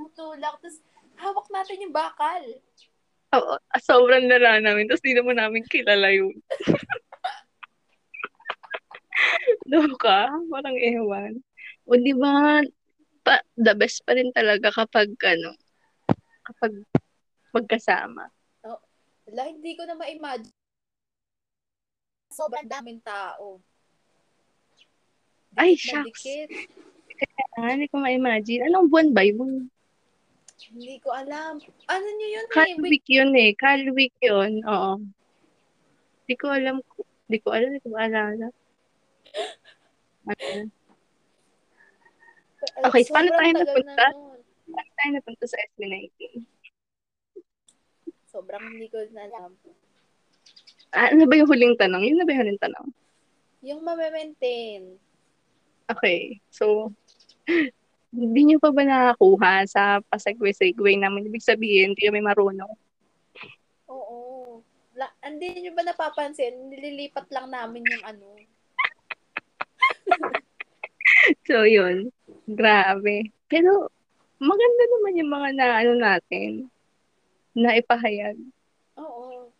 Tumutulak, 0.00 0.56
tapos 0.56 0.80
hawak 1.20 1.46
natin 1.52 1.84
yung 1.84 1.92
bakal. 1.94 2.42
Oo, 3.36 3.54
sobrang 3.76 4.24
lala 4.24 4.56
namin. 4.64 4.88
Tapos 4.88 5.04
di 5.04 5.12
naman 5.12 5.36
namin 5.36 5.68
kilala 5.68 6.08
yun. 6.08 6.32
Doon 9.68 9.92
ka? 10.00 10.32
Parang 10.48 10.76
ewan. 10.80 11.44
O 11.84 11.98
di 11.98 12.16
ba, 12.16 12.64
pa, 13.20 13.44
the 13.60 13.76
best 13.76 14.00
pa 14.08 14.16
rin 14.16 14.32
talaga 14.32 14.72
kapag, 14.72 15.12
ano, 15.28 15.52
kapag 16.46 16.72
magkasama. 17.58 18.24
Wala, 19.28 19.42
hindi 19.44 19.76
ko 19.76 19.84
na 19.84 19.92
ma-imagine. 19.92 20.54
Sobrang 22.32 22.64
daming 22.64 23.00
tao. 23.04 23.60
Ay, 25.52 25.74
Dikit 25.74 25.84
na 25.84 26.00
shucks. 26.06 26.22
dikit. 26.24 26.48
Ah, 27.58 27.74
hindi 27.74 27.90
ko 27.90 27.98
ma-imagine. 28.00 28.64
Anong 28.70 28.88
buwan 28.88 29.10
ba 29.12 29.26
yun? 29.26 29.68
Hindi 30.70 30.96
ko 31.02 31.10
alam. 31.12 31.58
Ano 31.86 32.06
nyo 32.06 32.28
yun 32.30 32.46
eh? 32.46 32.56
Wait, 32.56 32.78
week 32.80 33.06
yun 33.10 33.30
eh. 33.34 33.50
Cal 33.52 33.82
week 33.92 34.14
yun. 34.22 34.62
Oo. 34.64 35.02
Hindi 36.24 36.34
ko 36.38 36.46
alam. 36.48 36.76
Hindi 37.26 37.38
ko 37.42 37.48
alam. 37.52 37.68
Hindi 37.68 37.82
ko 37.84 37.90
maalala. 37.92 38.46
Ano? 40.28 40.68
Okay, 42.90 43.02
paano 43.08 43.28
sobrang 43.28 43.38
tayo 43.38 43.52
napunta? 43.60 44.04
na. 44.08 44.16
Paano 44.68 44.90
tayo 44.96 45.10
napunta 45.14 45.44
sa 45.46 45.56
SB19? 45.74 46.12
Sobrang 48.38 48.62
hindi 48.70 48.86
ko 48.86 49.02
na 49.10 49.26
alam. 49.26 49.50
Ah, 50.94 51.10
ano 51.10 51.26
ba 51.26 51.34
yung 51.34 51.50
huling 51.50 51.74
tanong? 51.74 52.06
Yun 52.06 52.22
na 52.22 52.24
ba 52.24 52.38
yung 52.38 52.42
huling 52.46 52.62
tanong? 52.62 52.86
Yung 53.66 53.82
mame-maintain. 53.82 54.94
Okay. 55.90 56.38
So, 56.54 56.94
hindi 58.14 58.40
nyo 58.46 58.62
pa 58.62 58.70
ba 58.70 58.86
nakakuha 58.86 59.66
sa 59.66 59.98
pasagwe-segway 60.06 61.02
namin? 61.02 61.26
Ibig 61.26 61.42
sabihin, 61.42 61.98
hindi 61.98 62.06
kami 62.06 62.22
marunong. 62.22 62.70
Oo. 63.90 64.62
La, 64.94 65.10
hindi 65.26 65.58
nyo 65.58 65.74
ba 65.74 65.82
napapansin? 65.82 66.70
Nililipat 66.70 67.26
lang 67.34 67.50
namin 67.50 67.82
yung 67.82 68.04
ano. 68.06 68.38
So, 71.50 71.66
yun. 71.66 72.14
Grabe. 72.46 73.34
Pero, 73.50 73.90
maganda 74.38 74.82
naman 74.86 75.18
yung 75.18 75.30
mga 75.34 75.48
na, 75.58 75.66
ano 75.82 75.92
natin, 75.98 76.70
na 77.58 77.74
ipahayag. 77.74 78.38
Oo. 78.94 79.50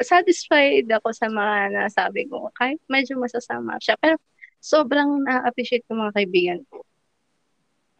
Satisfied 0.00 0.88
ako 0.88 1.12
sa 1.12 1.28
mga 1.28 1.76
nasabi 1.76 2.26
ko. 2.26 2.48
Kahit 2.56 2.80
medyo 2.88 3.20
masasama 3.20 3.76
siya. 3.78 3.94
Pero, 4.00 4.16
sobrang 4.58 5.22
na-appreciate 5.22 5.84
ko 5.86 5.94
mga 5.94 6.16
kaibigan 6.16 6.60
ko. 6.72 6.82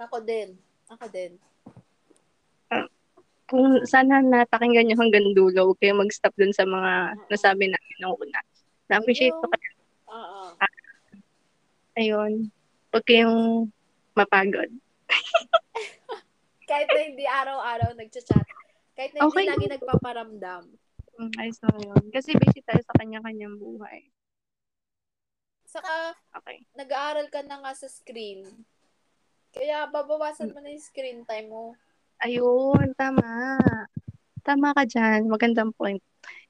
Ako 0.00 0.18
din. 0.24 0.56
Ako 0.90 1.06
din. 1.12 1.38
Kung 3.52 3.84
sana 3.84 4.24
napakinggan 4.24 4.88
nyo 4.88 4.96
hanggang 4.96 5.28
dulo, 5.36 5.68
huwag 5.68 5.78
kayong 5.78 6.00
mag-stop 6.00 6.32
dun 6.40 6.56
sa 6.56 6.64
mga 6.64 7.20
nasabi 7.28 7.68
namin 7.68 7.96
nung 8.00 8.16
una. 8.16 8.40
Na-appreciate 8.88 9.36
ko 9.36 9.44
kayo. 9.44 9.70
Oo. 10.08 10.40
Ayun. 12.00 12.48
Huwag 12.88 13.04
kayong 13.04 13.68
mapagod. 14.16 14.72
Kahit 16.72 16.88
na 16.88 17.02
hindi 17.04 17.24
araw-araw 17.28 17.92
nagchat-chat. 17.92 18.48
Kahit 18.96 19.12
na 19.12 19.28
hindi 19.28 19.44
Okay. 19.44 19.44
lagi 19.44 19.66
nagpaparamdam. 19.76 20.62
Mm, 21.20 21.32
ayos 21.36 21.60
na 21.60 21.76
yun. 21.76 22.04
Kasi 22.08 22.32
busy 22.32 22.64
tayo 22.64 22.80
sa 22.80 22.96
kanya-kanyang 22.96 23.60
buhay. 23.60 24.08
Saka, 25.68 26.16
Okay. 26.32 26.64
nag-aaral 26.72 27.28
ka 27.28 27.44
na 27.44 27.60
nga 27.60 27.72
sa 27.76 27.88
screen. 27.92 28.64
Kaya 29.52 29.84
babawasan 29.92 30.56
mo 30.56 30.64
na 30.64 30.72
yung 30.72 30.80
screen 30.80 31.28
time 31.28 31.52
mo. 31.52 31.76
Ayun, 32.24 32.96
tama. 32.96 33.60
Tama 34.40 34.72
ka 34.72 34.88
dyan. 34.88 35.28
Magandang 35.28 35.76
point. 35.76 36.00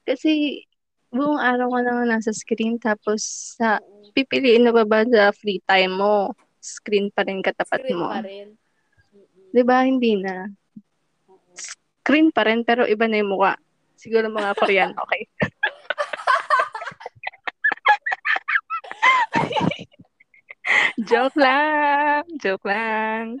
Kasi, 0.07 0.63
buong 1.11 1.39
araw 1.39 1.67
ka 1.67 1.79
naman 1.83 2.07
nasa 2.15 2.31
screen, 2.31 2.79
tapos 2.79 3.55
sa, 3.59 3.83
pipiliin 4.15 4.63
na 4.63 4.71
ba 4.71 4.85
ba 4.87 5.03
sa 5.03 5.35
free 5.35 5.59
time 5.67 5.99
mo? 5.99 6.31
Screen 6.63 7.11
pa 7.11 7.27
rin 7.27 7.43
katapat 7.43 7.83
Screen 7.83 7.99
mo. 7.99 8.07
pa 8.07 8.21
rin. 8.23 8.47
Di 9.53 9.61
ba? 9.61 9.85
Hindi 9.85 10.17
na. 10.17 10.49
Screen 11.53 12.33
pa 12.33 12.41
rin, 12.49 12.65
pero 12.65 12.89
iba 12.89 13.05
na 13.05 13.21
yung 13.21 13.37
mukha. 13.37 13.53
Siguro 13.93 14.25
mga 14.33 14.57
Korean, 14.57 14.91
okay. 15.05 15.29
Joke 21.09 21.37
lang. 21.37 22.25
Joke 22.41 22.65
lang. 22.65 23.37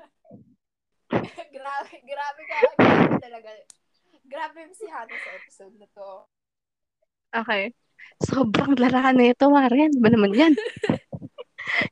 grabe, 1.57 1.93
grabe 2.05 2.41
ka. 2.45 2.57
Grabe 2.77 3.17
talaga. 3.17 3.49
Grabe 4.29 4.57
yung 4.69 4.75
si 4.77 4.85
Hana 4.87 5.11
sa 5.17 5.29
episode 5.33 5.75
na 5.81 5.87
to. 5.97 6.29
Okay. 7.33 7.73
Sobrang 8.21 8.77
lala 8.77 9.11
na 9.17 9.33
ito, 9.33 9.49
Marian. 9.49 9.97
Ba 9.97 10.13
naman 10.13 10.37
yan? 10.37 10.53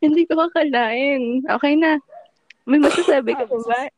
Hindi 0.03 0.29
ko 0.29 0.37
kakalain. 0.37 1.41
Okay 1.41 1.73
na. 1.73 1.97
May 2.69 2.77
masasabi 2.77 3.33
ka 3.33 3.49
pa 3.49 3.57
ba? 3.65 3.89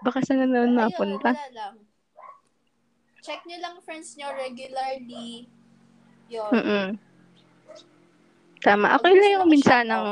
Baka 0.00 0.18
saan 0.24 0.40
na 0.40 0.48
naman 0.48 0.74
Ayun, 0.74 0.80
mapunta? 0.80 1.30
wala 1.36 1.48
lang. 1.52 1.74
Check 3.20 3.44
nyo 3.44 3.58
lang 3.60 3.76
friends 3.84 4.16
nyo 4.16 4.32
regularly. 4.32 5.44
Yun. 6.32 6.50
Mm-mm. 6.56 6.86
Tama. 8.64 8.96
Okay 9.00 9.12
lang 9.16 9.32
yung 9.40 9.48
minsan 9.48 9.84
ng 9.88 10.06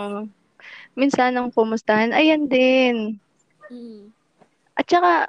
minsan 0.97 1.33
ng 1.33 1.49
kumustahan. 1.53 2.13
Ayan 2.13 2.49
din. 2.49 3.17
Mm. 3.73 4.13
At 4.77 4.85
saka, 4.89 5.29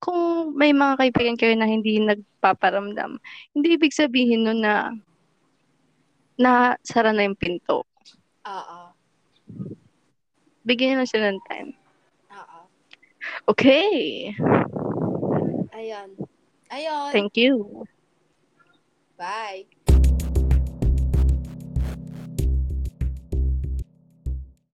kung 0.00 0.52
may 0.56 0.76
mga 0.76 1.00
kaibigan 1.00 1.36
kayo 1.40 1.54
na 1.56 1.68
hindi 1.68 2.00
nagpaparamdam, 2.00 3.16
hindi 3.56 3.68
ibig 3.76 3.96
sabihin 3.96 4.44
nun 4.44 4.60
na 4.60 4.92
na 6.36 6.76
sara 6.84 7.16
na 7.16 7.24
yung 7.24 7.36
pinto. 7.36 7.84
Oo. 8.44 8.80
Bigyan 10.68 10.96
nyo 10.96 10.96
lang 11.02 11.10
sila 11.10 11.26
ng 11.32 11.42
time. 11.48 11.70
Okay. 13.48 14.34
Ayun. 15.74 16.16
Ayun. 16.72 17.12
Thank 17.12 17.36
you. 17.36 17.84
Bye. 19.18 19.66